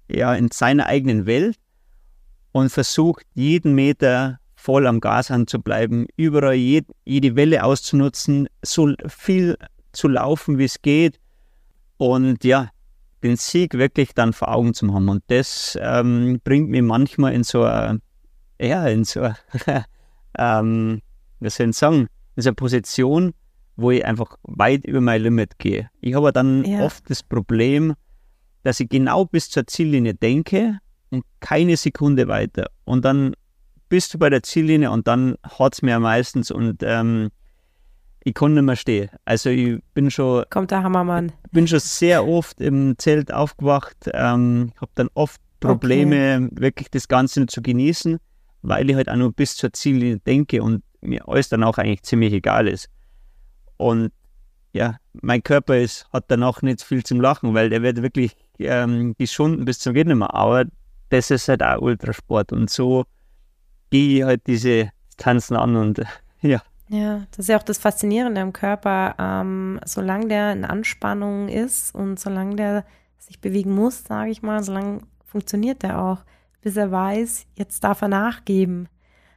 [0.09, 1.55] ja, in seiner eigenen Welt
[2.51, 8.93] und versucht jeden Meter voll am Gashahn zu bleiben, überall jed, jede Welle auszunutzen, so
[9.07, 9.57] viel
[9.93, 11.21] zu laufen, wie es geht
[11.95, 12.69] und ja,
[13.23, 15.07] den Sieg wirklich dann vor Augen zu haben.
[15.07, 18.01] Und das ähm, bringt mich manchmal in so eine,
[18.59, 19.37] ja, in so eine,
[20.37, 21.01] ähm,
[21.39, 23.33] was soll sagen, in so eine Position,
[23.75, 25.89] wo ich einfach weit über mein Limit gehe.
[26.01, 26.85] Ich habe dann Ja.
[26.85, 27.93] oft das Problem,
[28.63, 30.77] dass ich genau bis zur Ziellinie denke
[31.09, 32.69] und keine Sekunde weiter.
[32.85, 33.33] Und dann
[33.89, 37.29] bist du bei der Ziellinie und dann hat es mir meistens und ähm,
[38.23, 39.09] ich kann nicht mehr stehen.
[39.25, 41.31] Also ich bin schon Kommt der Hammermann.
[41.51, 47.45] bin schon sehr oft im Zelt aufgewacht, ähm, habe dann oft Probleme, wirklich das Ganze
[47.47, 48.17] zu genießen,
[48.61, 52.03] weil ich halt auch nur bis zur Ziellinie denke und mir alles dann auch eigentlich
[52.03, 52.87] ziemlich egal ist.
[53.83, 54.11] Und
[54.71, 59.13] ja, mein Körper ist, hat danach nicht viel zum Lachen, weil der wird wirklich ähm,
[59.17, 60.33] geschunden bis zum Geht nicht mehr.
[60.33, 60.65] Aber
[61.09, 63.03] das ist halt auch Ultrasport und so
[63.89, 66.01] gehe ich halt diese Tanzen an und
[66.41, 69.15] ja, Ja, das ist ja auch das Faszinierende am Körper.
[69.19, 72.85] Ähm, solange der in Anspannung ist und solange der
[73.19, 76.19] sich bewegen muss, sage ich mal, solange funktioniert der auch,
[76.61, 78.87] bis er weiß, jetzt darf er nachgeben.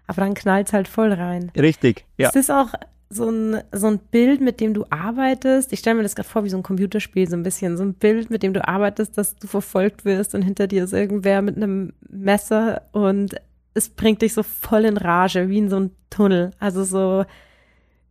[0.06, 1.50] Aber dann knallt es halt voll rein.
[1.56, 2.28] richtig, ja.
[2.28, 2.72] Ist das auch
[3.09, 5.73] so ein, so ein Bild, mit dem du arbeitest?
[5.73, 7.77] Ich stelle mir das gerade vor wie so ein Computerspiel, so ein bisschen.
[7.77, 10.92] So ein Bild, mit dem du arbeitest, dass du verfolgt wirst und hinter dir ist
[10.92, 13.37] irgendwer mit einem Messer und
[13.75, 16.51] es bringt dich so voll in Rage, wie in so ein Tunnel.
[16.59, 17.25] Also so,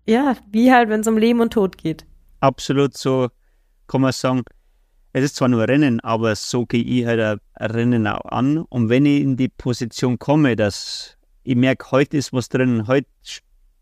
[0.05, 2.05] ja, wie halt, wenn es um Leben und Tod geht.
[2.39, 3.29] absolut so,
[3.87, 4.43] kann man sagen,
[5.13, 8.57] es ist zwar nur Rennen, aber so gehe ich halt ein Rennen auch an.
[8.57, 13.07] Und wenn ich in die Position komme, dass ich merke, heute ist was drin, heute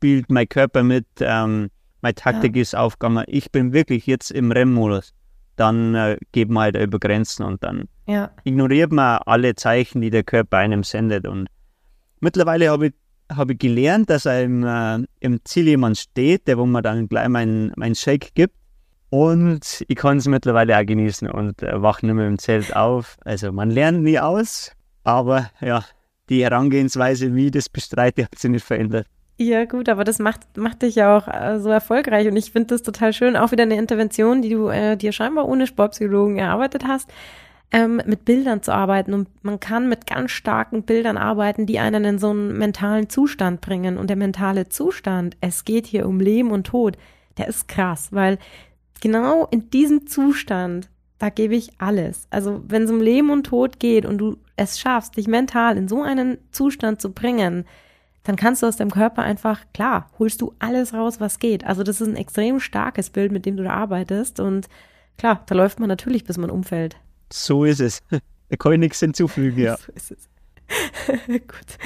[0.04, 1.70] spielt mein Körper mit, ähm,
[2.02, 5.14] meine Taktik ist aufgegangen, ich bin wirklich jetzt im Rennmodus,
[5.56, 10.10] dann äh, geht man halt über Grenzen und dann Ja, ignoriert man alle Zeichen, die
[10.10, 11.26] der Körper einem sendet.
[11.26, 11.48] Und
[12.20, 12.94] mittlerweile habe ich,
[13.34, 17.30] habe ich gelernt, dass einem äh, im Ziel jemand steht, der wo man dann gleich
[17.30, 18.56] meinen mein Shake gibt.
[19.10, 23.16] Und ich kann es mittlerweile auch genießen und äh, wache nicht mehr im Zelt auf.
[23.24, 24.74] Also man lernt nie aus,
[25.06, 25.86] aber ja,
[26.28, 29.08] die Herangehensweise, wie ich das bestreite, hat sich nicht verändert.
[29.38, 32.68] Ja, gut, aber das macht, macht dich ja auch äh, so erfolgreich und ich finde
[32.68, 33.36] das total schön.
[33.36, 37.12] Auch wieder eine Intervention, die du äh, dir scheinbar ohne Sportpsychologen erarbeitet hast,
[37.72, 39.14] ähm, mit Bildern zu arbeiten.
[39.14, 43.60] Und man kann mit ganz starken Bildern arbeiten, die einen in so einen mentalen Zustand
[43.60, 43.98] bringen.
[43.98, 46.98] Und der mentale Zustand, es geht hier um Leben und Tod,
[47.38, 48.38] der ist krass, weil
[49.02, 52.28] genau in diesem Zustand, da gebe ich alles.
[52.30, 55.88] Also wenn es um Leben und Tod geht und du es schaffst, dich mental in
[55.88, 57.66] so einen Zustand zu bringen,
[58.24, 61.66] dann kannst du aus deinem Körper einfach, klar, holst du alles raus, was geht.
[61.66, 64.40] Also das ist ein extrem starkes Bild, mit dem du da arbeitest.
[64.40, 64.68] Und
[65.18, 66.98] klar, da läuft man natürlich, bis man umfällt.
[67.32, 68.02] So ist es.
[68.50, 69.78] Da kann ich nichts hinzufügen, ja.
[69.88, 70.30] So ist es.
[71.28, 71.78] Gut.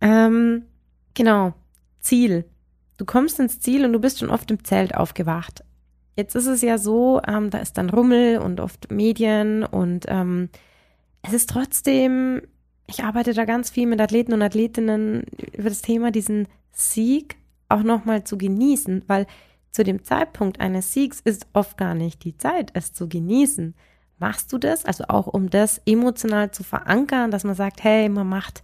[0.00, 0.66] Ähm,
[1.14, 1.54] genau.
[1.98, 2.44] Ziel.
[2.96, 5.64] Du kommst ins Ziel und du bist schon oft im Zelt aufgewacht.
[6.16, 10.48] Jetzt ist es ja so, ähm, da ist dann Rummel und oft Medien und ähm,
[11.22, 12.42] es ist trotzdem,
[12.86, 17.36] ich arbeite da ganz viel mit Athleten und Athletinnen über das Thema, diesen Sieg
[17.68, 19.26] auch nochmal zu genießen, weil
[19.70, 23.74] zu dem Zeitpunkt eines Siegs ist oft gar nicht die Zeit, es zu genießen.
[24.18, 24.84] Machst du das?
[24.84, 28.62] Also auch um das emotional zu verankern, dass man sagt, hey, man macht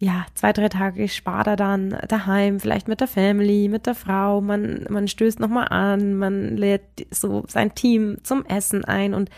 [0.00, 4.40] ja, zwei, drei Tage spart er dann daheim, vielleicht mit der Family, mit der Frau,
[4.40, 9.28] man, man stößt nochmal an, man lädt so sein Team zum Essen ein und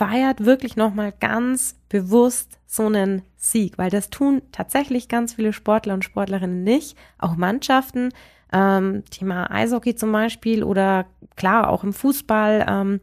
[0.00, 5.92] feiert wirklich nochmal ganz bewusst so einen Sieg, weil das tun tatsächlich ganz viele Sportler
[5.92, 8.08] und Sportlerinnen nicht, auch Mannschaften,
[8.50, 11.04] ähm, Thema Eishockey zum Beispiel oder
[11.36, 13.00] klar auch im Fußball, ähm,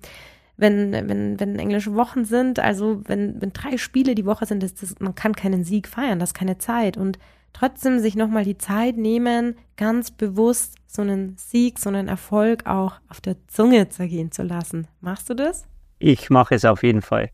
[0.57, 4.81] wenn, wenn, wenn englische Wochen sind, also wenn, wenn drei Spiele die Woche sind, ist
[4.81, 6.97] das, man kann keinen Sieg feiern, das ist keine Zeit.
[6.97, 7.19] Und
[7.53, 12.93] trotzdem sich nochmal die Zeit nehmen, ganz bewusst so einen Sieg, so einen Erfolg auch
[13.07, 14.87] auf der Zunge zergehen zu lassen.
[14.99, 15.67] Machst du das?
[15.99, 17.29] Ich mache es auf jeden Fall,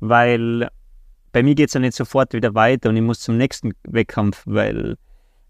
[0.00, 0.68] weil
[1.32, 4.42] bei mir geht es ja nicht sofort wieder weiter und ich muss zum nächsten Wettkampf,
[4.46, 4.96] weil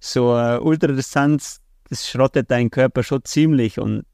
[0.01, 4.05] so Ultradistanz, das schrottet deinen Körper schon ziemlich und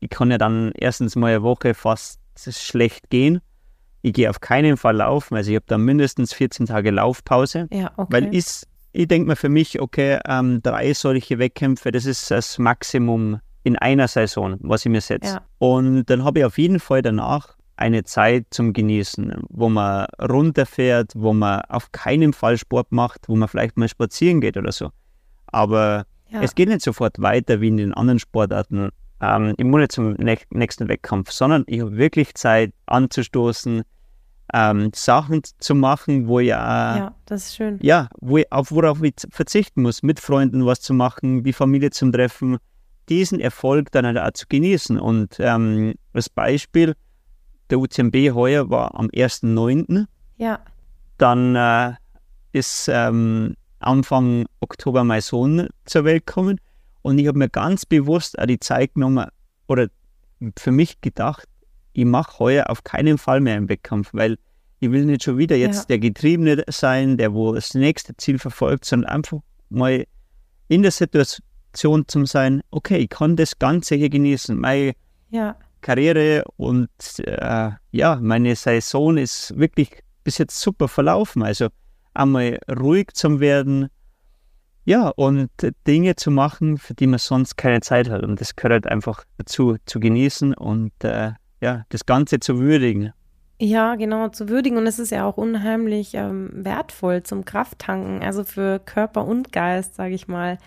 [0.00, 3.40] ich kann ja dann erstens mal eine Woche fast schlecht gehen.
[4.02, 5.34] Ich gehe auf keinen Fall laufen.
[5.34, 7.66] Also ich habe da mindestens 14 Tage Laufpause.
[7.72, 8.12] Ja, okay.
[8.12, 8.46] Weil ich,
[8.92, 13.76] ich denke mir für mich, okay, ähm, drei solche Wettkämpfe, das ist das Maximum in
[13.76, 15.34] einer Saison, was ich mir setze.
[15.34, 15.46] Ja.
[15.58, 21.12] Und dann habe ich auf jeden Fall danach eine Zeit zum Genießen, wo man runterfährt,
[21.14, 24.90] wo man auf keinen Fall Sport macht, wo man vielleicht mal spazieren geht oder so.
[25.46, 26.42] Aber ja.
[26.42, 30.12] es geht nicht sofort weiter wie in den anderen Sportarten ähm, ich muss nicht zum
[30.12, 33.82] nächsten Wettkampf, sondern ich habe wirklich Zeit anzustoßen,
[34.54, 37.78] ähm, Sachen zu machen, wo ich auch, ja, das ist schön.
[37.82, 41.90] Ja, wo ich, auf worauf ich verzichten muss, mit Freunden was zu machen, die Familie
[41.90, 42.58] zum Treffen,
[43.08, 44.98] diesen Erfolg dann halt auch zu genießen.
[44.98, 46.94] Und ähm, als Beispiel,
[47.70, 50.06] der UTMB heuer war am 1.9.
[50.36, 50.60] Ja.
[51.18, 51.94] Dann äh,
[52.52, 56.60] ist ähm, Anfang Oktober mein Sohn zur Welt gekommen.
[57.02, 59.26] Und ich habe mir ganz bewusst auch die Zeit genommen
[59.66, 59.88] oder
[60.56, 61.46] für mich gedacht,
[61.92, 64.38] ich mache heuer auf keinen Fall mehr einen Wettkampf, weil
[64.80, 65.84] ich will nicht schon wieder jetzt ja.
[65.86, 69.38] der Getriebene sein, der wo das nächste Ziel verfolgt, sondern einfach
[69.68, 70.06] mal
[70.68, 74.56] in der Situation zu sein, okay, ich kann das Ganze hier genießen.
[74.56, 74.92] Meine
[75.30, 75.56] ja.
[75.80, 81.42] Karriere und äh, ja, meine Saison ist wirklich bis jetzt super verlaufen.
[81.42, 81.68] Also
[82.14, 83.88] einmal ruhig zu werden,
[84.84, 85.50] ja, und
[85.86, 88.22] Dinge zu machen, für die man sonst keine Zeit hat.
[88.22, 93.12] Und das gehört halt einfach dazu, zu genießen und äh, ja, das Ganze zu würdigen.
[93.60, 94.78] Ja, genau, zu würdigen.
[94.78, 99.96] Und es ist ja auch unheimlich ähm, wertvoll zum Krafttanken, also für Körper und Geist,
[99.96, 100.58] sage ich mal.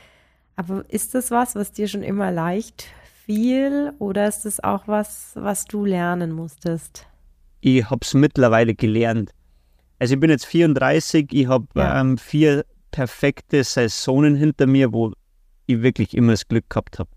[0.55, 2.87] Aber ist das was, was dir schon immer leicht
[3.25, 7.05] fiel oder ist das auch was, was du lernen musstest?
[7.61, 9.31] Ich habe es mittlerweile gelernt.
[9.99, 12.01] Also ich bin jetzt 34, ich habe ja.
[12.01, 15.13] ähm, vier perfekte Saisonen hinter mir, wo
[15.67, 17.09] ich wirklich immer das Glück gehabt habe.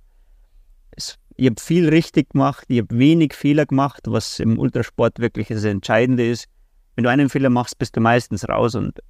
[1.37, 5.65] Ich habe viel richtig gemacht, ich habe wenig Fehler gemacht, was im Ultrasport wirklich das
[5.65, 6.47] Entscheidende ist.
[6.95, 9.01] Wenn du einen Fehler machst, bist du meistens raus und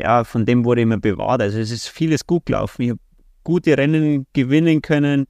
[0.00, 1.42] ja, von dem wurde ich immer bewahrt.
[1.42, 2.82] Also es ist vieles gut gelaufen.
[2.82, 3.00] Ich habe
[3.44, 5.26] gute Rennen gewinnen können.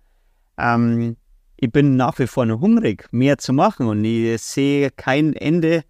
[0.59, 1.17] Ähm,
[1.57, 5.85] ich bin nach wie vor noch hungrig, mehr zu machen und ich sehe kein Ende,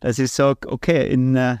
[0.00, 1.58] dass ich sage, okay, in äh,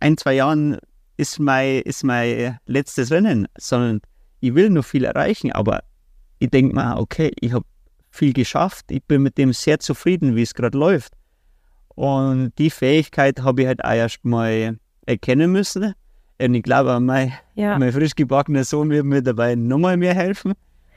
[0.00, 0.78] ein, zwei Jahren
[1.16, 4.00] ist mein, ist mein letztes Rennen, sondern
[4.40, 5.84] ich will noch viel erreichen, aber
[6.40, 7.64] ich denke mir, okay, ich habe
[8.10, 11.14] viel geschafft, ich bin mit dem sehr zufrieden, wie es gerade läuft.
[11.94, 15.94] Und die Fähigkeit habe ich halt auch erst mal erkennen müssen.
[16.40, 17.78] Und ich glaube, mein, ja.
[17.78, 20.54] mein frisch gebackener Sohn wird mir dabei nochmal mehr helfen.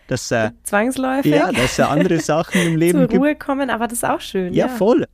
[0.07, 1.31] Dass er, Zwangsläufig.
[1.31, 3.43] Ja, dass er andere Sachen im Leben Zur Ruhe gibt.
[3.43, 4.53] kommen, aber das ist auch schön.
[4.53, 4.71] Ja, ja.
[4.73, 5.05] voll.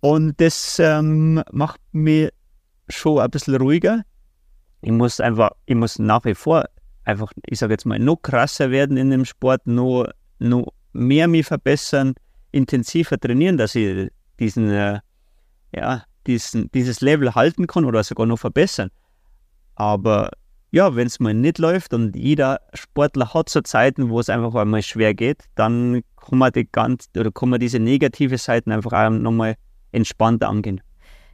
[0.00, 2.30] Und das ähm, macht mich
[2.88, 4.04] schon ein bisschen ruhiger
[4.84, 6.66] ich muss einfach, ich muss nach wie vor
[7.04, 10.06] einfach, ich sage jetzt mal, noch krasser werden in dem Sport, noch,
[10.38, 12.14] noch mehr mich verbessern,
[12.52, 15.00] intensiver trainieren, dass ich diesen, äh,
[15.74, 18.90] ja, diesen, dieses Level halten kann oder sogar noch verbessern.
[19.74, 20.30] Aber
[20.74, 24.56] ja, wenn es mal nicht läuft und jeder Sportler hat so Zeiten, wo es einfach
[24.56, 28.92] einmal schwer geht, dann kann man die ganz oder kann man diese negative Seiten einfach
[28.92, 29.54] auch nochmal
[29.92, 30.80] entspannter angehen.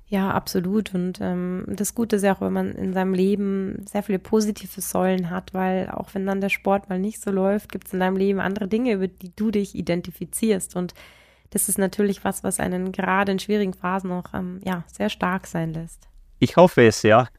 [0.09, 0.93] Ja, absolut.
[0.93, 4.79] Und ähm, das Gute ist ja auch, wenn man in seinem Leben sehr viele positive
[4.83, 8.01] Säulen hat, weil auch wenn dann der Sport mal nicht so läuft, gibt es in
[8.01, 10.77] deinem Leben andere Dinge, über die du dich identifizierst.
[10.77, 10.93] Und
[11.49, 15.47] das ist natürlich was, was einen gerade in schwierigen Phasen auch ähm, ja, sehr stark
[15.47, 16.09] sein lässt.
[16.41, 17.29] Ich hoffe es, ja.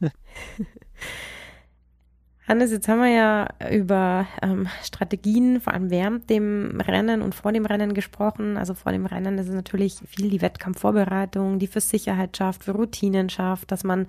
[2.48, 7.52] Hannes, jetzt haben wir ja über ähm, Strategien, vor allem während dem Rennen und vor
[7.52, 8.56] dem Rennen gesprochen.
[8.56, 12.72] Also vor dem Rennen ist es natürlich viel die Wettkampfvorbereitung, die für Sicherheit schafft, für
[12.72, 14.08] Routinen schafft, dass man,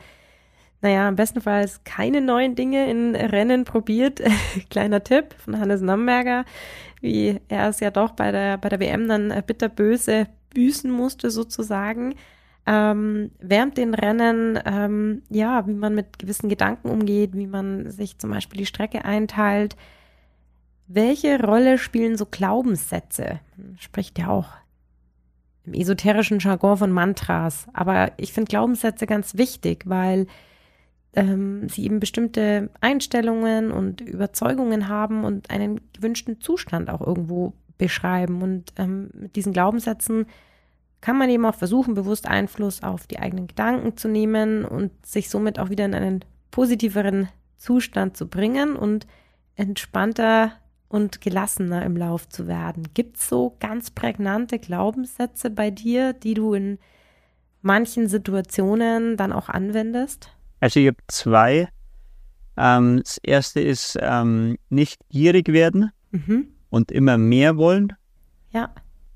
[0.82, 4.20] naja, im besten Fall keine neuen Dinge in Rennen probiert.
[4.72, 6.44] Kleiner Tipp von Hannes Namberger,
[7.02, 10.26] wie er es ja doch bei der, bei der WM dann bitterböse
[10.56, 12.16] büßen musste sozusagen
[12.66, 18.18] ähm, während den Rennen, ähm, ja, wie man mit gewissen Gedanken umgeht, wie man sich
[18.20, 19.76] zum Beispiel die Strecke einteilt.
[20.88, 23.40] Welche Rolle spielen so Glaubenssätze?
[23.58, 24.48] Man spricht ja auch
[25.66, 27.68] im esoterischen Jargon von Mantras.
[27.74, 30.28] Aber ich finde Glaubenssätze ganz wichtig, weil
[31.14, 38.42] ähm, sie eben bestimmte Einstellungen und Überzeugungen haben und einen gewünschten Zustand auch irgendwo beschreiben.
[38.42, 40.26] Und ähm, mit diesen Glaubenssätzen
[41.04, 45.30] kann man eben auch versuchen, bewusst Einfluss auf die eigenen Gedanken zu nehmen und sich
[45.30, 47.28] somit auch wieder in einen positiveren
[47.58, 49.06] Zustand zu bringen und
[49.58, 50.54] entspannter
[50.88, 52.88] und gelassener im Lauf zu werden.
[52.94, 56.80] Gibt es so ganz prägnante Glaubenssätze bei dir, die du in
[57.62, 60.30] manchen Situationen dann auch anwendest?
[60.62, 61.68] Also ich habe zwei.
[62.56, 66.48] Ähm, das erste ist ähm, nicht gierig werden mhm.
[66.70, 67.92] und immer mehr wollen.
[68.52, 68.74] Ja.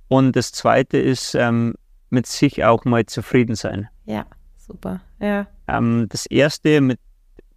[0.07, 1.75] Und das Zweite ist ähm,
[2.09, 3.87] mit sich auch mal zufrieden sein.
[4.05, 4.25] Ja,
[4.57, 5.01] super.
[5.19, 5.47] Ja.
[5.67, 6.99] Ähm, das Erste mit,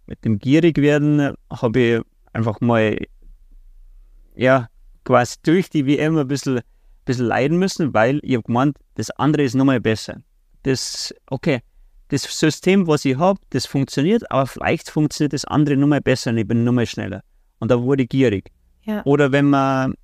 [0.05, 2.01] mit dem Gierigwerden habe ich
[2.33, 2.97] einfach mal,
[4.35, 4.67] ja,
[5.03, 6.61] quasi durch die WM ein bisschen,
[7.05, 10.17] bisschen leiden müssen, weil ich habe gemeint, das andere ist nochmal besser.
[10.63, 11.61] Das, okay,
[12.09, 16.37] das System, was ich habe, das funktioniert, aber vielleicht funktioniert das andere nochmal besser und
[16.37, 17.23] ich bin nochmal schneller.
[17.59, 18.51] Und da wurde ich gierig.
[18.83, 19.01] Ja.
[19.05, 19.95] Oder wenn man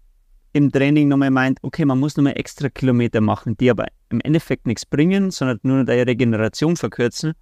[0.58, 4.68] im Training nochmal meint, okay, man muss nochmal extra Kilometer machen, die aber im Endeffekt
[4.68, 7.34] nichts bringen, sondern nur deine Regeneration verkürzen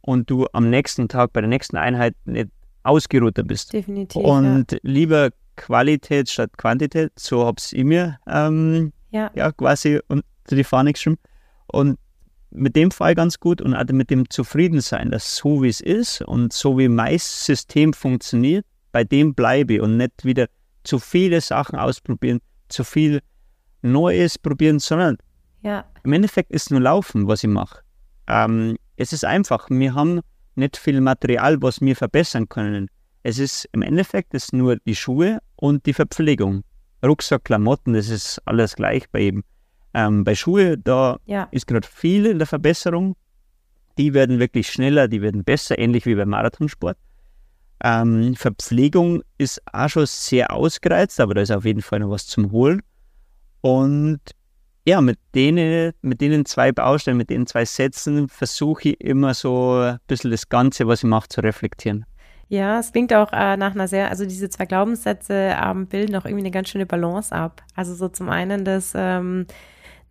[0.00, 2.48] und du am nächsten Tag bei der nächsten Einheit nicht
[2.82, 3.72] ausgeruhter bist.
[3.72, 4.22] Definitiv.
[4.22, 4.78] Und ja.
[4.82, 9.30] lieber Qualität statt Quantität, so habe ich mir ähm, ja.
[9.34, 9.52] ja.
[9.52, 11.18] quasi unter die Fahne geschrieben.
[11.66, 11.98] Und
[12.50, 16.22] mit dem Fall ganz gut und auch mit dem Zufriedensein, dass so wie es ist
[16.22, 20.46] und so wie mein System funktioniert, bei dem bleibe ich und nicht wieder
[20.84, 23.20] zu viele Sachen ausprobieren, zu viel
[23.82, 25.18] Neues probieren, sondern
[25.62, 25.84] ja.
[26.02, 27.80] im Endeffekt ist nur Laufen, was ich mache.
[28.26, 30.20] Ähm, es ist einfach, wir haben
[30.54, 32.88] nicht viel Material, was wir verbessern können.
[33.22, 36.62] Es ist im Endeffekt ist nur die Schuhe und die Verpflegung.
[37.04, 39.44] Rucksack, Klamotten, das ist alles gleich bei ihm.
[39.92, 41.48] Ähm, bei Schuhe, da ja.
[41.50, 43.16] ist gerade viel in der Verbesserung.
[43.98, 46.96] Die werden wirklich schneller, die werden besser, ähnlich wie beim Marathonsport.
[47.86, 52.26] Ähm, Verpflegung ist auch schon sehr ausgereizt, aber da ist auf jeden Fall noch was
[52.26, 52.80] zum Holen.
[53.60, 54.20] Und
[54.86, 59.80] ja, mit denen, mit denen zwei Baustellen, mit den zwei Sätzen versuche ich immer so
[59.80, 62.06] ein bisschen das Ganze, was ich mache, zu reflektieren.
[62.48, 66.24] Ja, es klingt auch äh, nach einer sehr, also diese zwei Glaubenssätze ähm, bilden auch
[66.24, 67.62] irgendwie eine ganz schöne Balance ab.
[67.74, 69.46] Also so zum einen das, ähm,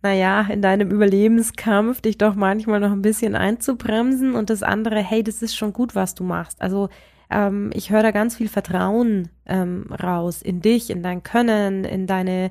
[0.00, 5.24] naja, in deinem Überlebenskampf dich doch manchmal noch ein bisschen einzubremsen und das andere, hey,
[5.24, 6.62] das ist schon gut, was du machst.
[6.62, 6.88] Also
[7.34, 12.06] ähm, ich höre da ganz viel Vertrauen ähm, raus in dich, in dein Können, in
[12.06, 12.50] deine,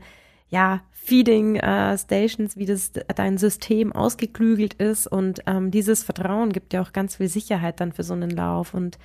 [0.49, 5.05] ja, Feeding äh, Stations, wie das dein System ausgeklügelt ist.
[5.05, 8.73] Und ähm, dieses Vertrauen gibt ja auch ganz viel Sicherheit dann für so einen Lauf.
[8.73, 8.97] Und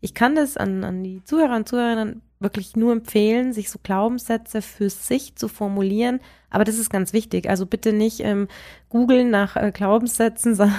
[0.00, 4.62] ich kann das an, an die Zuhörer und Zuhörerinnen wirklich nur empfehlen, sich so Glaubenssätze
[4.62, 6.20] für sich zu formulieren.
[6.50, 7.48] Aber das ist ganz wichtig.
[7.48, 8.48] Also bitte nicht ähm,
[8.88, 10.74] googeln nach äh, Glaubenssätzen, sondern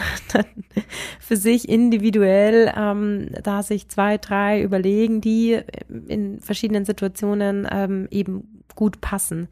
[1.19, 5.59] für sich individuell ähm, da sich zwei, drei überlegen, die
[6.07, 9.49] in verschiedenen Situationen ähm, eben gut passen.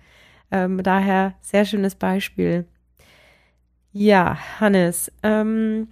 [0.49, 2.65] Ähm, daher sehr schönes Beispiel.
[3.91, 5.87] Ja, Hannes, ähm,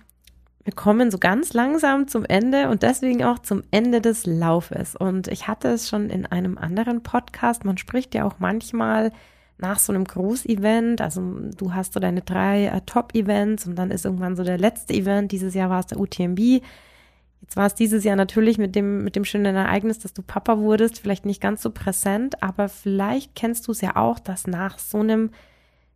[0.65, 4.95] wir kommen so ganz langsam zum Ende und deswegen auch zum Ende des Laufes.
[4.95, 7.63] Und ich hatte es schon in einem anderen Podcast.
[7.65, 9.11] Man spricht ja auch manchmal
[9.59, 11.01] nach so einem Großevent.
[11.01, 11.21] Also
[11.55, 15.31] du hast so deine drei äh, Top-Events und dann ist irgendwann so der letzte Event.
[15.31, 16.39] Dieses Jahr war es der UTMB.
[17.41, 20.57] Jetzt war es dieses Jahr natürlich mit dem, mit dem schönen Ereignis, dass du Papa
[20.57, 24.79] wurdest, vielleicht nicht ganz so präsent, aber vielleicht kennst du es ja auch, dass nach
[24.79, 25.29] so einem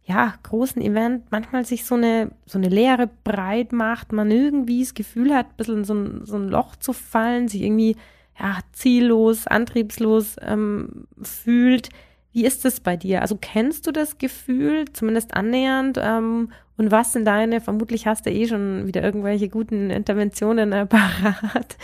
[0.09, 4.95] ja, großen Event manchmal sich so eine, so eine Leere breit macht, man irgendwie das
[4.95, 7.95] Gefühl hat, ein bisschen in so ein, so ein Loch zu fallen, sich irgendwie
[8.39, 11.89] ja, ziellos, antriebslos ähm, fühlt.
[12.31, 13.21] Wie ist das bei dir?
[13.21, 15.99] Also kennst du das Gefühl, zumindest annähernd?
[16.01, 21.77] Ähm, und was sind deine, vermutlich hast du eh schon wieder irgendwelche guten Interventionen parat.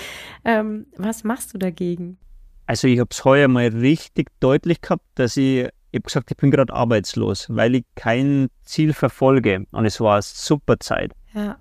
[0.44, 2.18] Ähm, was machst du dagegen?
[2.66, 6.38] Also ich habe es heuer mal richtig deutlich gehabt, dass ich ich habe gesagt, ich
[6.38, 9.66] bin gerade arbeitslos, weil ich kein Ziel verfolge.
[9.72, 11.14] Und es war eine super Zeit.
[11.34, 11.58] Ja.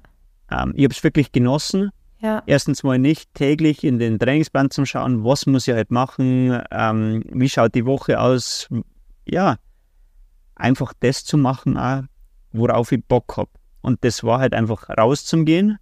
[0.51, 1.91] Ähm, ich habe es wirklich genossen.
[2.19, 2.43] Ja.
[2.45, 7.23] Erstens mal nicht täglich in den Trainingsplan zu schauen, was muss ich halt machen, ähm,
[7.31, 8.69] wie schaut die Woche aus.
[9.25, 9.57] Ja,
[10.57, 12.03] einfach das zu machen, auch,
[12.51, 13.51] worauf ich Bock habe.
[13.83, 15.79] Und das war halt einfach rauszugehen,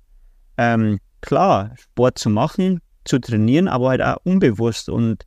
[0.58, 5.24] ähm, klar, Sport zu machen, zu trainieren, aber halt auch unbewusst und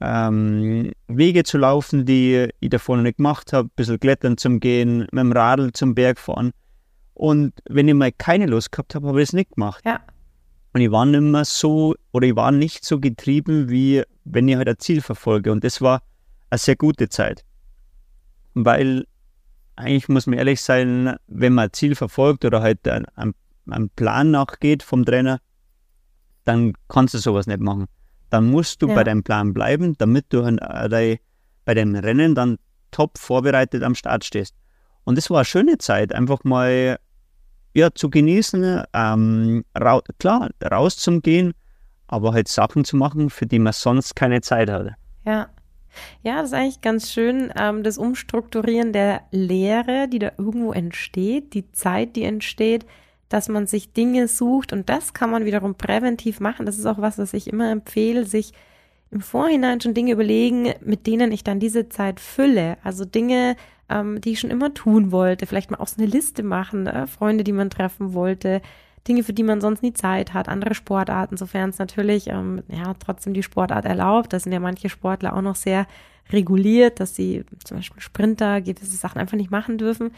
[0.00, 4.60] ähm, Wege zu laufen, die ich davor noch nicht gemacht habe, ein bisschen klettern zum
[4.60, 6.52] Gehen, mit dem Radl zum Berg fahren.
[7.14, 9.82] Und wenn ich mal keine Lust gehabt habe, habe ich es nicht gemacht.
[9.86, 10.00] Ja.
[10.72, 14.56] Und ich war nicht mehr so, oder ich war nicht so getrieben, wie wenn ich
[14.56, 15.52] halt ein Ziel verfolge.
[15.52, 16.02] Und das war
[16.50, 17.44] eine sehr gute Zeit.
[18.54, 19.06] Weil
[19.76, 23.34] eigentlich muss man ehrlich sein, wenn man ein Ziel verfolgt oder halt einem,
[23.96, 25.40] Plan nachgeht vom Trainer,
[26.44, 27.86] dann kannst du sowas nicht machen.
[28.34, 28.96] Dann musst du ja.
[28.96, 31.18] bei deinem Plan bleiben, damit du äh,
[31.64, 32.58] bei dem Rennen dann
[32.90, 34.56] top vorbereitet am Start stehst.
[35.04, 36.98] Und das war eine schöne Zeit, einfach mal
[37.74, 41.54] ja, zu genießen, ähm, ra klar, rauszugehen,
[42.08, 44.96] aber halt Sachen zu machen, für die man sonst keine Zeit hatte.
[45.24, 45.50] Ja.
[46.24, 51.54] Ja, das ist eigentlich ganz schön, ähm, das Umstrukturieren der Lehre, die da irgendwo entsteht,
[51.54, 52.84] die Zeit, die entsteht,
[53.34, 56.66] dass man sich Dinge sucht und das kann man wiederum präventiv machen.
[56.66, 58.52] Das ist auch was, was ich immer empfehle, sich
[59.10, 62.78] im Vorhinein schon Dinge überlegen, mit denen ich dann diese Zeit fülle.
[62.84, 63.56] Also Dinge,
[63.88, 65.46] ähm, die ich schon immer tun wollte.
[65.46, 68.62] Vielleicht mal auch so eine Liste machen, äh, Freunde, die man treffen wollte,
[69.08, 72.94] Dinge, für die man sonst nie Zeit hat, andere Sportarten, sofern es natürlich ähm, ja
[73.00, 74.32] trotzdem die Sportart erlaubt.
[74.32, 75.88] Da sind ja manche Sportler auch noch sehr
[76.30, 80.12] reguliert, dass sie zum Beispiel Sprinter gewisse Sachen einfach nicht machen dürfen.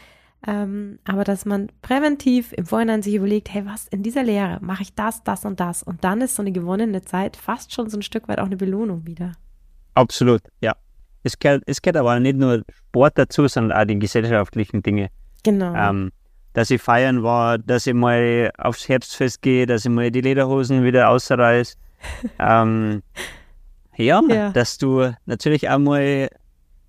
[0.45, 4.83] Ähm, aber dass man präventiv im Vorhinein sich überlegt, hey, was in dieser Lehre mache
[4.83, 5.81] ich das, das und das.
[5.81, 8.57] Und dann ist so eine gewonnene Zeit fast schon so ein Stück weit auch eine
[8.57, 9.33] Belohnung wieder.
[9.95, 10.75] Absolut, ja.
[11.23, 15.09] Es gehört, es gehört aber nicht nur Sport dazu, sondern auch die gesellschaftlichen Dinge.
[15.43, 15.73] Genau.
[15.73, 16.11] Ähm,
[16.53, 20.83] dass ich feiern war, dass ich mal aufs Herbstfest gehe, dass ich mal die Lederhosen
[20.83, 21.75] wieder ausreiße.
[22.39, 23.01] ähm,
[23.95, 26.29] ja, ja, dass du natürlich auch mal.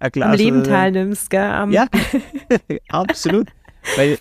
[0.01, 1.51] Am Leben teilnimmst, gell?
[1.51, 1.86] Am ja,
[2.88, 3.49] absolut.
[3.96, 4.18] Weil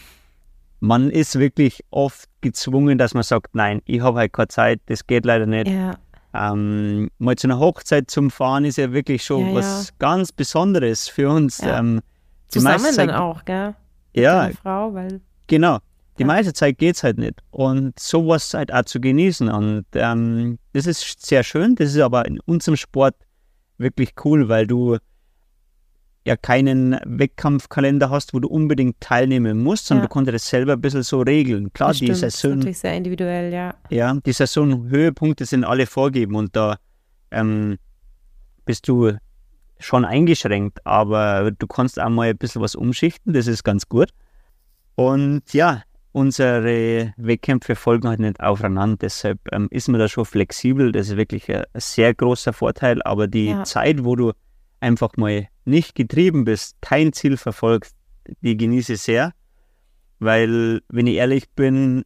[0.79, 5.05] man ist wirklich oft gezwungen, dass man sagt, nein, ich habe halt keine Zeit, das
[5.07, 5.67] geht leider nicht.
[5.67, 5.97] Ja.
[6.33, 9.93] Ähm, mal zu einer Hochzeit zum Fahren ist ja wirklich schon ja, was ja.
[9.99, 11.61] ganz Besonderes für uns.
[11.63, 12.01] Ähm,
[12.47, 13.75] Zusammen dann auch, gell?
[14.13, 14.49] Mit ja.
[14.61, 15.79] Frau, weil genau.
[16.19, 17.41] Die meiste Zeit geht es halt nicht.
[17.51, 19.49] Und sowas halt auch zu genießen.
[19.49, 21.75] Und ähm, das ist sehr schön.
[21.75, 23.15] Das ist aber in unserem Sport
[23.77, 24.97] wirklich cool, weil du
[26.27, 30.07] ja keinen Wettkampfkalender hast, wo du unbedingt teilnehmen musst, sondern ja.
[30.07, 31.71] du konntest das selber ein bisschen so regeln.
[31.71, 32.31] Klar, das die stimmt, Saison.
[32.31, 33.73] Das ist natürlich sehr individuell, ja.
[33.89, 36.77] Ja, die Saisonhöhepunkte sind alle vorgeben und da
[37.31, 37.77] ähm,
[38.65, 39.13] bist du
[39.79, 44.09] schon eingeschränkt, aber du kannst auch mal ein bisschen was umschichten, das ist ganz gut.
[44.95, 50.91] Und ja, unsere Wettkämpfe folgen halt nicht aufeinander, deshalb ähm, ist man da schon flexibel,
[50.91, 53.63] das ist wirklich ein, ein sehr großer Vorteil, aber die ja.
[53.63, 54.33] Zeit, wo du
[54.81, 57.95] einfach mal nicht getrieben bist, kein Ziel verfolgst,
[58.41, 59.33] die genieße ich sehr.
[60.19, 62.03] Weil, wenn ich ehrlich bin,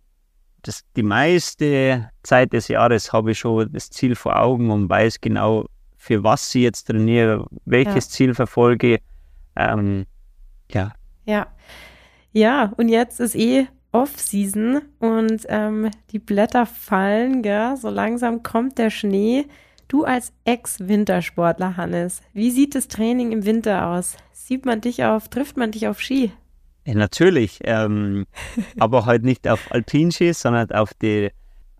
[0.63, 5.21] das, die meiste Zeit des Jahres habe ich schon das Ziel vor Augen und weiß
[5.21, 8.11] genau, für was ich jetzt trainiere, welches ja.
[8.11, 8.99] Ziel verfolge.
[9.55, 10.05] Ähm,
[10.71, 10.93] ja.
[11.25, 11.47] Ja.
[12.33, 17.75] Ja, und jetzt ist eh Off-Season und ähm, die Blätter fallen, gell?
[17.75, 19.45] so langsam kommt der Schnee.
[19.91, 24.15] Du als Ex-Wintersportler, Hannes, wie sieht das Training im Winter aus?
[24.31, 26.31] Sieht man dich auf, trifft man dich auf Ski?
[26.85, 28.25] Ja, natürlich, ähm,
[28.79, 31.31] aber halt nicht auf Alpinski, sondern auf die,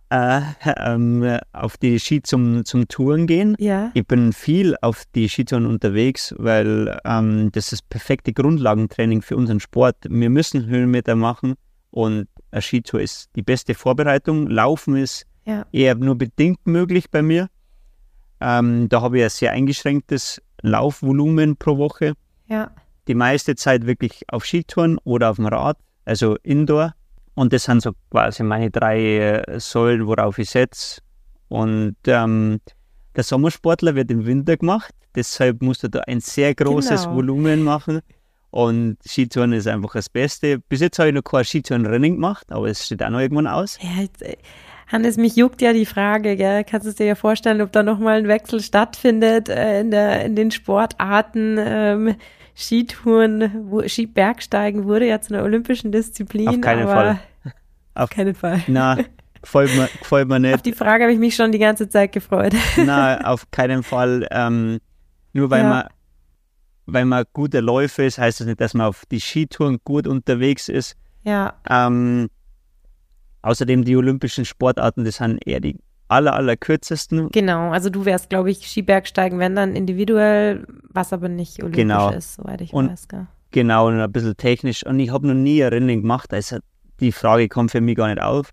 [0.10, 3.56] äh, ähm, auf die Ski zum, zum Touren gehen.
[3.60, 3.92] Ja.
[3.94, 9.62] Ich bin viel auf die Skitouren unterwegs, weil ähm, das ist perfekte Grundlagentraining für unseren
[9.62, 9.96] Sport.
[10.10, 11.56] Wir müssen Höhenmeter machen
[11.92, 14.48] und eine Skitour ist die beste Vorbereitung.
[14.48, 15.66] Laufen ist ja.
[15.72, 17.48] eher nur bedingt möglich bei mir.
[18.42, 22.14] Ähm, da habe ich ein sehr eingeschränktes Laufvolumen pro Woche.
[22.48, 22.72] Ja.
[23.08, 26.94] Die meiste Zeit wirklich auf Skitouren oder auf dem Rad, also Indoor.
[27.36, 31.02] Und das sind so quasi meine drei äh, Säulen, worauf ich setze.
[31.48, 32.60] Und ähm,
[33.16, 37.16] der Sommersportler wird im Winter gemacht, deshalb musst du da ein sehr großes genau.
[37.16, 38.02] Volumen machen.
[38.52, 40.60] Und Skitouren ist einfach das Beste.
[40.60, 43.80] Bis jetzt habe ich noch kein Skitourenrennen gemacht, aber es steht auch noch irgendwann aus.
[43.82, 44.36] Ja, jetzt, äh,
[44.92, 46.64] Hannes, mich juckt ja die Frage, gell?
[46.64, 50.36] kannst du dir ja vorstellen, ob da nochmal ein Wechsel stattfindet äh, in, der, in
[50.36, 51.58] den Sportarten.
[51.60, 52.16] Ähm,
[52.54, 56.50] Skitouren, wo, Skibergsteigen wurde ja zu einer olympischen Disziplin.
[56.50, 57.20] Auf keinen Fall.
[57.94, 58.62] Auf keinen Fall.
[58.68, 58.98] Na,
[59.42, 60.56] gefällt mir, gefällt mir nicht.
[60.56, 62.54] Auf die Frage habe ich mich schon die ganze Zeit gefreut.
[62.76, 64.28] Na, auf keinen Fall.
[64.32, 64.80] Ähm,
[65.34, 65.70] nur weil ja.
[65.70, 65.84] man
[66.86, 70.68] weil man gute Läufe ist, heißt das nicht, dass man auf die Skitouren gut unterwegs
[70.68, 70.98] ist.
[71.24, 71.54] Ja.
[71.70, 72.30] Ähm,
[73.42, 75.78] außerdem die olympischen Sportarten, das sind eher die
[76.08, 77.30] aller, aller kürzesten.
[77.30, 82.12] Genau, also du wärst, glaube ich, Skibergsteigen, wenn dann individuell, was aber nicht olympisch genau.
[82.12, 83.08] ist, soweit ich und, weiß.
[83.08, 83.28] Gell?
[83.52, 84.86] Genau, und ein bisschen technisch.
[84.86, 86.58] Und ich habe noch nie ein Rennen gemacht, also
[87.00, 88.50] die Frage kommt für mich gar nicht auf.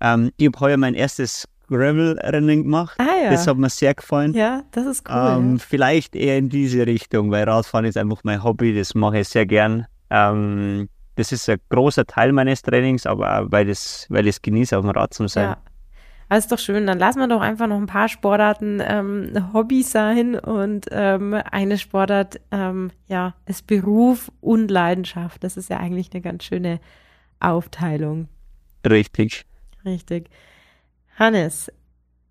[0.00, 2.98] Ähm, ich habe heuer mein erstes Gravel-Rennen gemacht.
[2.98, 3.30] Ah ja.
[3.30, 4.34] Das hat mir sehr gefallen.
[4.34, 5.36] Ja, das ist cool.
[5.38, 5.58] Ähm.
[5.58, 9.46] Vielleicht eher in diese Richtung, weil Radfahren ist einfach mein Hobby, das mache ich sehr
[9.46, 9.86] gern.
[10.10, 14.42] Ähm, das ist ein großer Teil meines Trainings, aber auch weil, das, weil ich es
[14.42, 15.50] genieße, auf dem Rad zu sein.
[15.50, 15.58] Ja.
[16.28, 19.92] Also ist doch schön, dann lassen wir doch einfach noch ein paar Sportarten ähm, Hobbys
[19.92, 25.44] sein und ähm, eine Sportart ähm, ja ist Beruf und Leidenschaft.
[25.44, 26.80] Das ist ja eigentlich eine ganz schöne
[27.40, 28.28] Aufteilung.
[28.88, 29.44] Richtig.
[29.84, 30.30] Richtig.
[31.18, 31.70] Hannes,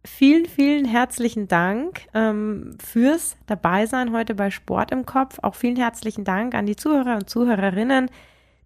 [0.05, 5.39] vielen, vielen herzlichen Dank ähm, fürs Dabeisein heute bei Sport im Kopf.
[5.41, 8.09] Auch vielen herzlichen Dank an die Zuhörer und Zuhörerinnen,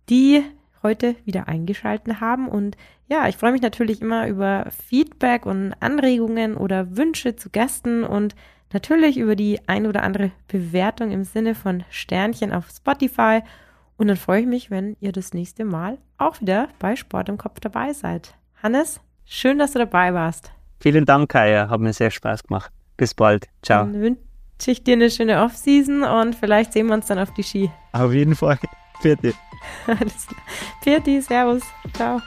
[0.10, 0.44] die
[0.84, 2.48] heute wieder eingeschaltet haben.
[2.48, 2.78] Und
[3.08, 8.36] ja, ich freue mich natürlich immer über Feedback und Anregungen oder Wünsche zu Gästen und
[8.74, 13.42] natürlich über die ein oder andere Bewertung im Sinne von Sternchen auf Spotify.
[13.98, 17.38] Und dann freue ich mich, wenn ihr das nächste Mal auch wieder bei Sport im
[17.38, 18.36] Kopf dabei seid.
[18.62, 20.52] Hannes, schön, dass du dabei warst.
[20.80, 21.70] Vielen Dank, Kaya.
[21.70, 22.72] Hat mir sehr Spaß gemacht.
[22.98, 23.48] Bis bald.
[23.64, 23.86] Ciao.
[23.86, 24.22] Dann wünsche
[24.68, 27.72] ich dir eine schöne Off-Season und vielleicht sehen wir uns dann auf die Ski.
[27.94, 28.60] Auf jeden Fall.
[29.86, 30.08] Klar.
[30.82, 31.64] Pirti, Servus.
[31.96, 32.22] Ciao.